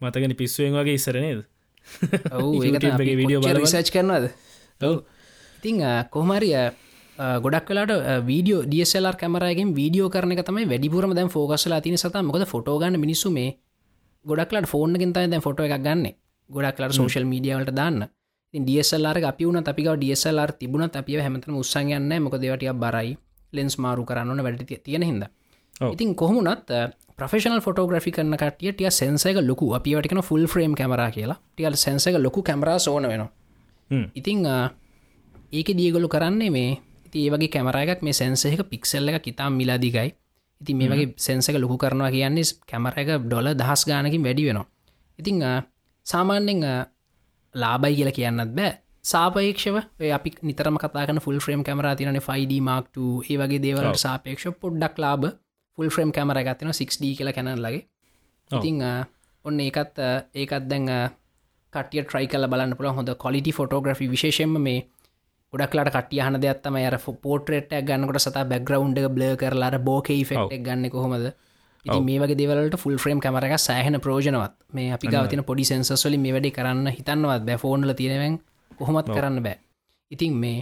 [0.00, 1.40] මතගෙන පිස්සුවෙන් වගේ ඉස්සර නේද?
[2.36, 3.58] ඔව් එකේ වීඩියෝ බලන්න.
[3.58, 4.28] රිසර්ච් කරනවද?
[4.80, 5.00] ඔව්.
[5.58, 5.80] ඉතිං
[6.10, 6.54] කොහමරිය
[7.40, 7.96] ගොඩක් කලාට
[8.26, 12.14] වීඩියෝ ඩියසල්ලර් කැමරයගෙන් වීඩියෝ කරන තමයි වැඩිපුරම දැන් ෆෝකස්ලා තින සත.
[12.22, 13.56] මොකද ෆොටෝගන්න මිනිස්සු මේ
[14.24, 16.16] ගොඩක්ලට ෆෝර්න ගෙන්තයි දැන් ෆොටෝ එකක් ගන්න.
[16.50, 18.10] ගොඩක් ලට සෝශල් මීඩියවලට දාන්න
[18.54, 23.18] ඩියසල්ලාර අපි වුණ අපික ඩියසල්ලාර් තිබුණ අපිය හැමතම උත්සංගයන්න මොක දෙවටිය බරයි.
[23.52, 25.24] ලෙන්ස් මාරු කරන්න වැඩ තියෙන හිද.
[25.82, 26.70] ඉතින් කොහමුණත්
[27.16, 29.74] ප්‍රෆෙෂනල් ෆොටෝග්‍රි කරන කටිය ටිය සැන්සක ලොකු.
[29.74, 31.38] අපිවටිකන ෆුල් ෆ්‍රේම් කැමර කියලා.
[31.54, 33.30] ටියල් සැන්සක ලොකු කැමරා සෝන වෙනවා.
[34.14, 34.46] ඉතිං
[35.52, 40.10] ඒක දියගොලු කරන්නේ මේ ඉති ඒවගේ කැමරයක් මේ සැන්සයක පික්සල්ල එක කිතාම් මිලාදිගයි.
[40.60, 44.66] ඉති මේ වගේ සැන්සක ලොකු කරනවා කියන්නේ කැමර එක ඩොල දහස් ගානකින් වැඩි වෙනවා.
[45.18, 45.38] ඉතිං
[46.06, 46.86] සාමාන්‍යෙන්
[47.54, 48.72] ලාබයි කියලා කියන්නත් බෑ.
[49.02, 49.76] සාපේක්ෂව
[50.12, 55.24] අපි නිතරම කතාන ෆුල් ෆ්‍රේම් කැමර තින ෆයිඩ මාක්ට ඒ වගේ දේවලට සාපේක්ෂ පොඩ්ඩක් ලාබ
[55.78, 57.82] ෆුල් ෆ්‍රේම් කැමර ගත්තින 6D කියලා කැන ලගේ
[58.50, 58.58] ඔව්.
[58.58, 58.82] ඉතිං
[59.44, 59.98] ඔන්න ඒකත්
[60.34, 60.86] ඒකත් දැන්
[61.72, 64.80] කටිය ට්‍රයි කල බලන්න පුළ හොඳ කොලිටි ෆොටෝග්‍රි විශේෂෙන්ම මේ
[65.52, 71.32] ගොඩක්ලට කටිය හන දෙයක්ත්තම අර පෝට්‍රේට ගන්නකට සත බැග්‍රවන්් බ්ල කරලාට බෝක ෆෙක්් ගන්න කොහොමද
[71.84, 76.50] මේ වගේ දෙවලට ෆුල් ෆ්‍රේම් කමරක සෑහන ප්‍රෝජනවත් මේ අපි ගවතින පොඩි සෙන්සස්වලි මේ වැඩි
[76.50, 77.58] කරන්න හිතන්නවත් බෑ.
[77.58, 78.40] ෆෝන්ල තියෙනෙන්
[78.78, 79.56] කොහොමත් කරන්න බෑ.
[80.10, 80.58] ඉතින් මේ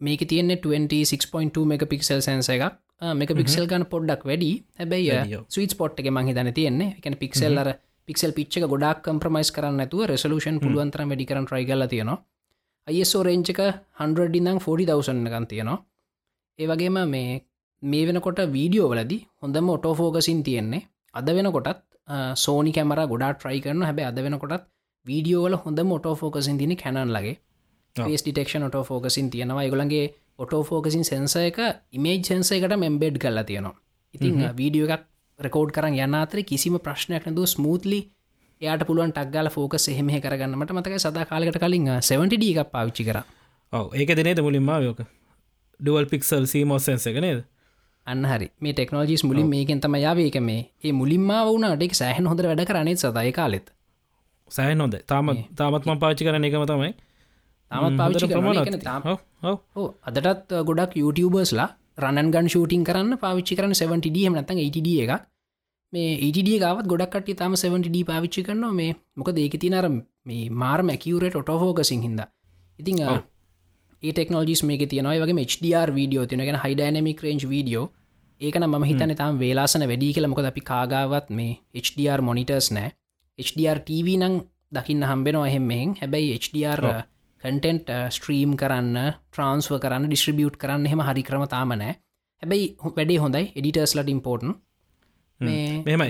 [0.00, 2.80] මේක තියන්නේ 26.2 මේක පික්සල් සැන්ස එකක්.
[3.14, 4.50] මේක පික්සල් ගන්න පොඩ්ඩක් වැඩි.
[4.78, 5.44] හැබැයි.
[5.48, 6.96] ස්විට පොට් එක මහිතන තියෙන්නේ.
[6.98, 7.74] එකන පික්සල් අර
[8.08, 12.18] පික්සල් පිච්චක ගොඩක් කම්ප්‍රමයිස් කරන්න ඇතුව රෙසලූෂන් පුළුවන්තර වැඩි කරන ට්‍රයි කල තියෙනවා.
[12.86, 13.60] අයිස්ෝ රේංචක
[14.00, 15.78] 100 ඉදං 40,000 ගන් තියෙනවා.
[16.58, 17.44] ඒ වගේම මේ
[17.82, 20.82] මේ වෙනකොට වීඩියෝ වලදි හොඳම ඔටෝෆෝකසින් තියෙන්නේ.
[21.14, 21.80] අද වෙනකොටත්
[22.34, 24.66] සෝනි කැමර ගොඩා ට්‍රයි කරන හැබැ අද වෙනකොටත්
[25.06, 27.36] වීඩියෝවල හොඳ මොටෝෆෝකසින් තින කැනන් ලගේ
[27.96, 29.64] ඩිටෙක්ෂන් ඔටෝෆෝකසින් තියෙනවා.
[29.64, 30.06] ඒගොලන්ගේ
[30.38, 31.58] ඔටෝෆෝකසින් සෙන්ස එක
[31.92, 33.76] ඉමේජ් සෙන්ස එකට මෙම්බෙඩ් කල්ලා තියෙනවා.
[34.14, 35.04] ඉතින් වීඩියෝ එකක්
[35.38, 38.00] රකෝඩ් කරන්න යන්න අතර කිසිම ප්‍රශ්නයක් නැතුව ස්මූත්ලි
[38.60, 43.22] යාට පුළුවන් ටක්ගල ෆෝකස් එහෙම කරගන්නට මතක සදා කාලකට කලින් 70ඩ එකක් පාවිච්චි කර.
[43.72, 43.86] ඔව.
[43.94, 45.00] ඒක දෙනේද මුලින්ම යෝක
[45.80, 47.40] ඩුවල් පික්සල් සීමෝසන්ස එක නේද
[48.06, 48.48] අන්න හරි.
[48.60, 53.32] මේ ටෙක්නෝජිස් මුලින් මේකෙන් තම යාවේක මේ ඒ මුලින්ම වුණට සෑහන් හොඳ වැඩ කරනෙත් සදයි
[53.32, 53.66] කාලෙත්?
[54.50, 56.92] සෑහන් හොඳ තාම තාමත්ම පාචි කරන එකම තමයි.
[57.70, 58.26] තමත් පාවිච්චි
[60.08, 61.68] අදටත් ගොඩක් YouTubeර්ස්ලා
[62.02, 65.26] රණන් ගන් ෂූටින් කරන්න පාවිච්චි කරන 70ඩ නතන් 80ඩ එකක්.
[65.92, 68.72] මේ ඒඩ ගවත් ගොඩක්ට තම 70ඩ පාවිච්චි කරනවා.
[68.72, 69.86] මේ මොක ඒක තිනර
[70.28, 72.22] මේ මාර් මැකිවරට ඔටෝෆෝකසින් හිද
[72.78, 72.98] ඉතිං.
[74.02, 77.86] ඒ ටෙක්නෝජිස් මේ තියනයි වගේ HDR වීඩියෝ තිනගෙන හයිඩනමික් රේන්ජ් වීඩියෝ
[78.40, 80.26] ඒකන ම හිතන තම් වේලාසන වැඩි කියල.
[80.32, 82.90] මොකද අපි කාගාවත් මේ HDR මොනිටර්ස් නෑ
[83.38, 84.40] HDR TV නං
[84.76, 86.82] දකින්න හම්බෙනවා එහෙමෙන් හැබැයි HDR
[87.42, 91.94] කටෙන්ට් ස්ට්‍රීම් කරන්න ට්‍රන්ස්ව කරන්න ඩිස්ට්‍රිබියුට් කරන්න හෙම හරි ක්‍රම තාමනෑ
[92.42, 93.44] හැබැයි වැඩේ හොඳයි.
[93.58, 94.56] එඩිටර්ස්ලට ඉම්පෝර්ටන්
[95.40, 96.08] මෙහෙමයි.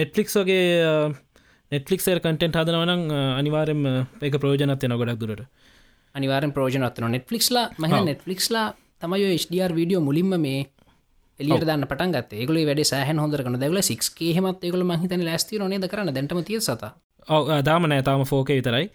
[0.00, 0.66] නෙට්ලික්ස් වගේ
[1.72, 3.02] නෙට්ලික්සර් කටෙන්ට් හදනවනම්
[3.40, 3.86] අනිවාරෙන්
[4.28, 5.48] එක ප්‍රෝජනත් එන ගොඩක් දුරට
[6.16, 8.66] අනිවාරෙන් ප්‍රෝජනත්වන නෙට්ලික්ස්ලා මහ නෙට්ලික්ස්ලා
[9.02, 10.60] තමයි HDR වීඩියෝ මුලින්ම මේ
[11.40, 14.04] එලියට දන්න පටන් ගත් ඒගල වැඩ සෑහන් හොඳරන දැවල සික්
[14.36, 16.92] හෙමත් ඒගල මහිතන ලස්ති රනේ කරන දැටම තිය සත.
[17.28, 18.02] ඔව දාම නෑ.
[18.02, 18.86] තාම ෆෝක විතරයි.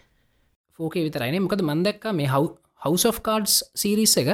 [0.78, 2.48] ෆෝකේ විතරයින මොකද මන්දක්ක මේ හව
[2.84, 4.30] House of කාඩ්ස් සිරිස් එක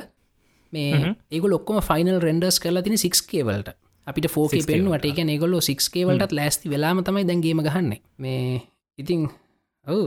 [0.72, 3.74] මේ ඒක ලොක්කොම ෆයිනල් රෙන්ඩර්ස් කරලා තින සික් කේවලට
[4.06, 7.92] අපිට ෆෝක පෙන්ුවට එක ඒගොල්ලෝ සික් කේවලටත් ලෑස්ති වෙලාම තමයි දැන්ගේම ගහන්න.
[8.18, 8.62] මේ
[8.98, 9.28] ඉතිං
[9.86, 10.06] ඔවු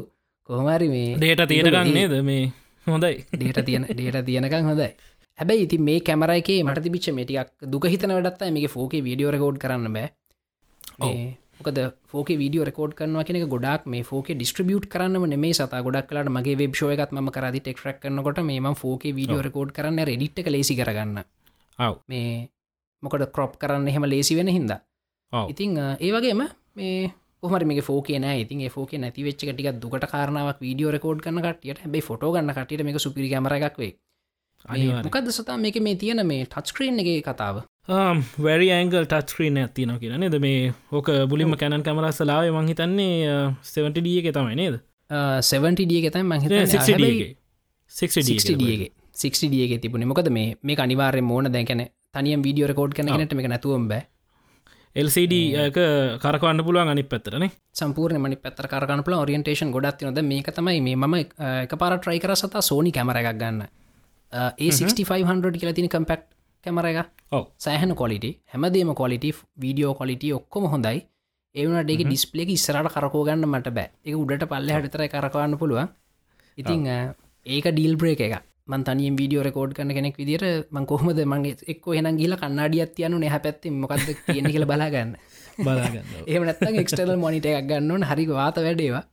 [0.49, 2.49] කොහමරි මේ ඩේට තියෙනගන්නේද මේ
[2.88, 3.25] හොඳයි.
[3.34, 4.89] ඩේට තියෙන ඩේට තියෙනකං හොඳයි.
[5.39, 9.93] හැබැයි ඉති මේ කැමරයිකේ මට තිබිච්ච මේටියක් දුක හිතන වැඩත්ත මේ ෆෝක වීඩියෝ රකෝඩ් කරන්න
[9.93, 10.09] බෑ.
[11.59, 11.79] මොකද
[12.11, 16.57] ෆෝක වීඩියෝ රකෝඩ් කරනවා කෙනෙ ගොඩක් මේ ෆෝක ඩිස්ට්‍රිබියුට් කරන්නම මේ සත ගොඩක් කලට මගේ
[16.57, 21.23] වෙබ්ෂෝයකත් ම කරදි ටෙක්රක් කරනකොට මේම ෆෝක වීඩියෝ රකෝඩ් කරන්න රෙඩිට්ක ලේසි කරගන්න.
[22.07, 22.49] මේ
[23.03, 24.79] මොකට කොප් කරන්න එහෙම ලේසි වෙන හින්දා.
[25.47, 26.41] ඉතිං ඒ වගේම
[26.75, 27.13] මේ
[27.43, 28.41] හම මේ ෆෝක නෑ.
[28.43, 32.83] ඉතින් ෆෝක නැති වෙච්ච ටික දුකට කාරනාවක් වීඩියෝ රකෝඩ් කන්න කටියට හැබයි ෆොටෝ ගන්න කටියට
[32.85, 33.93] මේ සුපිරි කමරක් වේ
[35.05, 37.63] මොකද සතා මේක මේ තියෙන මේ ටච්ක්‍රීන් එක කතාව?
[38.45, 40.39] වැරි ඇංගල් ටස්ක්‍රීන ඇතින කියෙන නද?
[40.39, 44.75] මේ ඕක බුලිම කැනන් කමරස්සලාව මංහිතන්නේ සෙවටිඩිය එක තමයි නේද?
[45.11, 46.51] 70ඩිය එකතයි මහිත
[47.91, 50.05] 60ගේ 60ඩියගේ තිබුණ.
[50.07, 51.83] මොකද මේ මේ අනිවාරය මෝන දැකැන
[52.13, 54.03] තනියම් වීඩියෝ රකෝඩ් කනට මේ නැතුවම් බෑ
[54.95, 55.77] LCD එක
[56.19, 57.45] කරකවන්න පුළුවන් අනි පැත්තරන
[57.79, 62.19] සම්පූර්ණ මනි පැත්තර කරගන්න පුල ඔරියන්ටේෂන් ගොඩත් නොද මේක තමයි මේ මම එක පාර ට්‍රයි
[62.19, 63.63] කර සතා සෝනි කැමර එකක් ගන්න.
[64.59, 66.27] ඒ6500 කියල තින කම්පෙක්්
[66.63, 67.07] කැමර එක.
[67.57, 69.25] සෑහන කොලිට හැමදේම කොලිට
[69.63, 71.07] වීඩියෝ කොලිට ඔක්කොම හොඳයි.
[71.55, 73.89] ඒවනට ඒක ඩිස්පලේක ඉස්සරට කරකෝගන්න මට බෑ.
[74.03, 75.87] එක උඩට පල්ල හටතර කරකවන්න පුළුවන්.
[76.57, 76.87] ඉතිං
[77.45, 81.86] ඒක ඩීල් බ්‍රේක එක මන් තනියෙන් වීඩියෝ රකෝඩ් කන කෙනෙක් විදිර මං කොහමද මගේ එක්
[81.88, 85.16] හෙන ගිල කන්නාඩියත් යනු නැහ පැත්ති මොකක්ද කියන කියල බලාගන්න.
[86.28, 89.03] ඒමනත් එක්ස්ටල් මොනිට එකක් ගන්නවන හරි වාත වැඩේවා.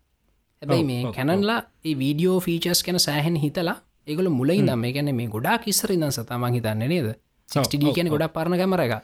[0.63, 3.77] හැබැයි මේ කැනන්ලා ඒ වීඩියෝ ෆීචස් කැන සෑහෙන් හිතලා
[4.07, 7.11] ඒගොල මුලයි දම් මේ ගැන මේ ගොඩා කිස්සර ඉදන් සතමං හිතන්න නේද?
[7.49, 8.95] ඩ කියන ගොඩක් පරණ කැමර එක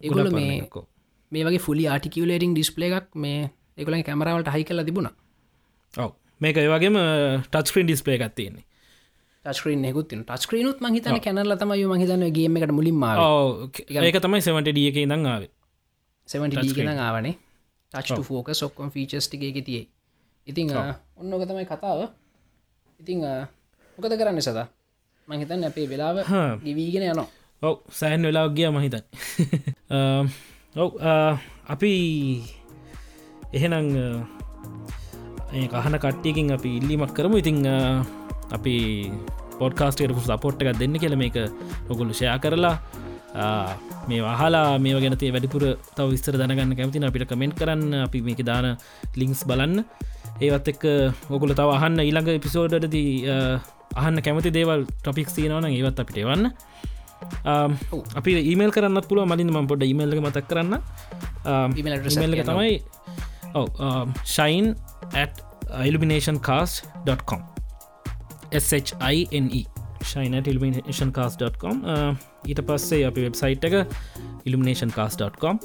[0.00, 0.62] ඒගොල මේ
[1.32, 3.44] මේ වගේ ෆුලි ආටිකලේටිං ඩිස්පලේ එකක් මේ
[3.76, 5.14] ඒගොල කැමරවලට හයි කලා තිබුණා.
[5.94, 6.10] ඔව.
[6.40, 6.98] මේක ඒවගේම
[7.46, 8.68] ටස්ක්‍රීන් ඩිස්පලේ එකක් තියෙන්නේ
[9.44, 13.04] ටස්ක්‍රීන් ෙකුත් ටස්ක්‍රීනුත් මහිතන කැනල තම මහිතන ගේම එකට මුලින්ම
[14.00, 15.48] ඒක තමයි සෙමට ඩිය එක ඉදං ආව.
[16.28, 16.54] සෙමට
[17.00, 17.34] ආවනේ.
[17.92, 19.88] ටච් ෆෝක සොක්කොම් ෆීචස් ටික එක තියේ
[20.46, 20.68] ඉතිං
[21.16, 22.12] ඔන්නක තමයි කතාව.
[23.00, 23.24] ඉතිං
[23.98, 24.68] මොකද කරන්න සතා
[25.28, 26.20] මහිතන් අපේ වෙලාව
[26.60, 27.28] ගිවීගෙන යනවා.
[27.62, 27.76] ඔව.
[27.88, 29.04] සෑන් වෙලා ගිය මහිතන්
[30.82, 30.90] ඔව
[31.66, 31.92] අපි
[33.56, 33.86] එහෙනම්
[35.50, 37.40] කහන කට්ටියකින් අපි ඉල්ලිමක් කරමු.
[37.40, 37.64] ඉතිං
[38.56, 38.74] අපි
[39.60, 41.36] පොඩ්කාස්ටේට සපෝට් එකක් දෙන්න කියල මේක
[41.92, 42.76] ඔගොලු ෂයා කරලා
[44.08, 45.64] මේ වහලා මේ ගැනතේ වැඩිපුර
[45.96, 47.82] තව විස්තර දැනගන්න කැමතින අපිට කමෙන්ට් කරන්න.
[48.06, 48.76] අපි මේක දාන
[49.20, 49.84] ලිංක්ස් බලන්න.
[50.40, 50.84] ඒවත් එක්ක
[51.36, 53.28] ඔගුල තව අහන්න ඊළඟ පිසෝඩදී
[54.00, 56.50] අහන්න කැමති දේවල් ටොපික් සීනවන ඒවත් අපිට එවන්න.
[58.18, 60.80] අපි ඊමල් කරන්න පුළුව මලින් ම පොඩ ඉමල්ල මතක් කරන්න.
[61.80, 62.74] ඉමල් එක තමයි
[63.54, 63.66] ඔව
[64.36, 64.74] shine
[65.86, 67.59] illumination cast.com
[68.52, 69.64] SHINE
[70.02, 71.82] ශයිනට illumination cast.com
[72.46, 73.74] ඊට පස්සේ අපි වෙබ්සයිට් එක
[74.98, 75.60] cast.com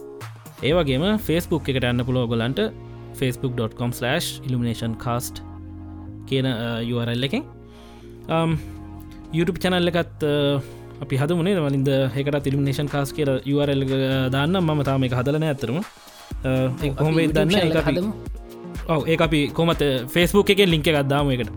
[0.64, 2.60] ඒවගේම ෆස්බුක් එකට යන්න පුලෝ ගොලන්ට
[3.20, 3.92] facebook.com/
[4.48, 5.42] illumination cast
[6.30, 6.48] කියන
[6.94, 7.44] URL එකෙන්.
[9.34, 10.24] YouTube චැනල් එකත්
[11.04, 13.82] අපි හද මුණේ වලින්ද එකට තිලිමිනේෂන් කාස් කියර URL
[14.36, 15.82] දාන්න මම තාම එක හදලන ඇතරම
[17.02, 17.52] හොම දන්න
[17.88, 18.12] හදම.
[18.94, 19.82] ඔව ඒ අපි කොමත්
[20.14, 21.52] ෆෙස්බුක් එක ලින්ක එකක්දාම එකට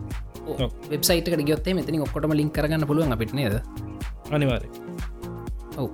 [0.93, 3.61] වෙබ්සයිට ගොත්තේ මෙතනි ඔක්කොටම ලින් කරගන්න පුළුවන් අපිට නේද?
[4.31, 4.65] අනිවාර
[5.77, 5.89] ඔව.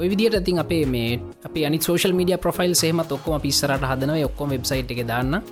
[0.00, 4.24] ඔය විදිට ඉතින් අපේ මේ අප අනි සෝශල් මඩිය ප්‍රෆයිල් සේමත් ඔක්කොම පිස්සරට හදනව.
[4.30, 5.42] ඔක්කොම වෙබ්සයිට් එක දාන්න.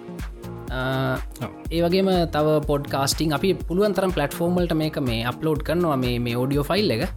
[1.71, 6.67] ඒවගේම තව පොඩ් කාස්ටිං අපි පුළුවන් තරම් පලටෆෝර්මල්ට මේක මේ අප්ලෝඩ් කරනවා මේ මේ ෝඩියෝ
[6.71, 7.09] ෆයිල් එක.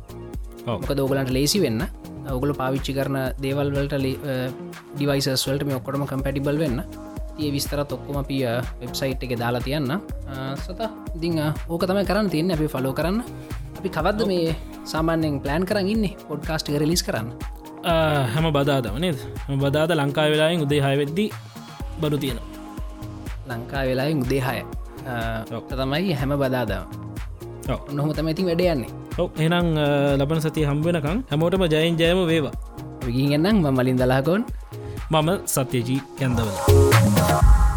[0.65, 1.84] මොක දෝගලන්ට ලේසි වෙන්න.
[2.30, 3.95] ඔගුල පාවිච්චි කරන දේවල්වලට
[4.95, 6.84] ඩිවයිසස් වලට මේ ඔක්කොටම කම්පැටිබල් වෙන්න
[7.42, 8.44] ඒ විස්තරත් ඔක්කොම අපිය
[8.82, 9.92] වෙබ්සයිට් එක දාලා තියන්න.
[10.64, 10.80] සත
[11.16, 11.39] ඉදිං
[11.70, 12.52] ඕක තමයි කරන්න තියන්න.
[12.58, 13.24] අපි ෆලෝ කරන්න.
[13.78, 14.56] අපි කවද්ද මේ
[14.92, 16.06] සාමාන්‍යෙන් ප්ලෑන් කරන්න ඉන්න?
[16.30, 17.34] පොඩ්කාස්ට් රිලිස් කරන්න.
[18.34, 19.18] හැම බදාදමනේද
[19.66, 21.26] බදාද ලංකා වෙලායෙන් උදේ හයවෙද්දි
[22.02, 22.48] බඩු තියෙනවා.
[23.50, 24.62] ලංකා වෙලායි උදේහය
[25.70, 26.84] තමයි හැම බදාදාව
[27.98, 28.92] නොහම තම ඉතින් වැඩ යන්නේ.
[29.22, 29.68] ඔව එනම්
[30.20, 32.54] ලබන සති හම්බෙනකං හැමෝටම ජයෙන් ජයම වේවා.
[33.06, 34.46] විගින් එන්නම් මලින් දලාකොන්
[35.10, 37.70] මම සත්‍යජී කැන්දවල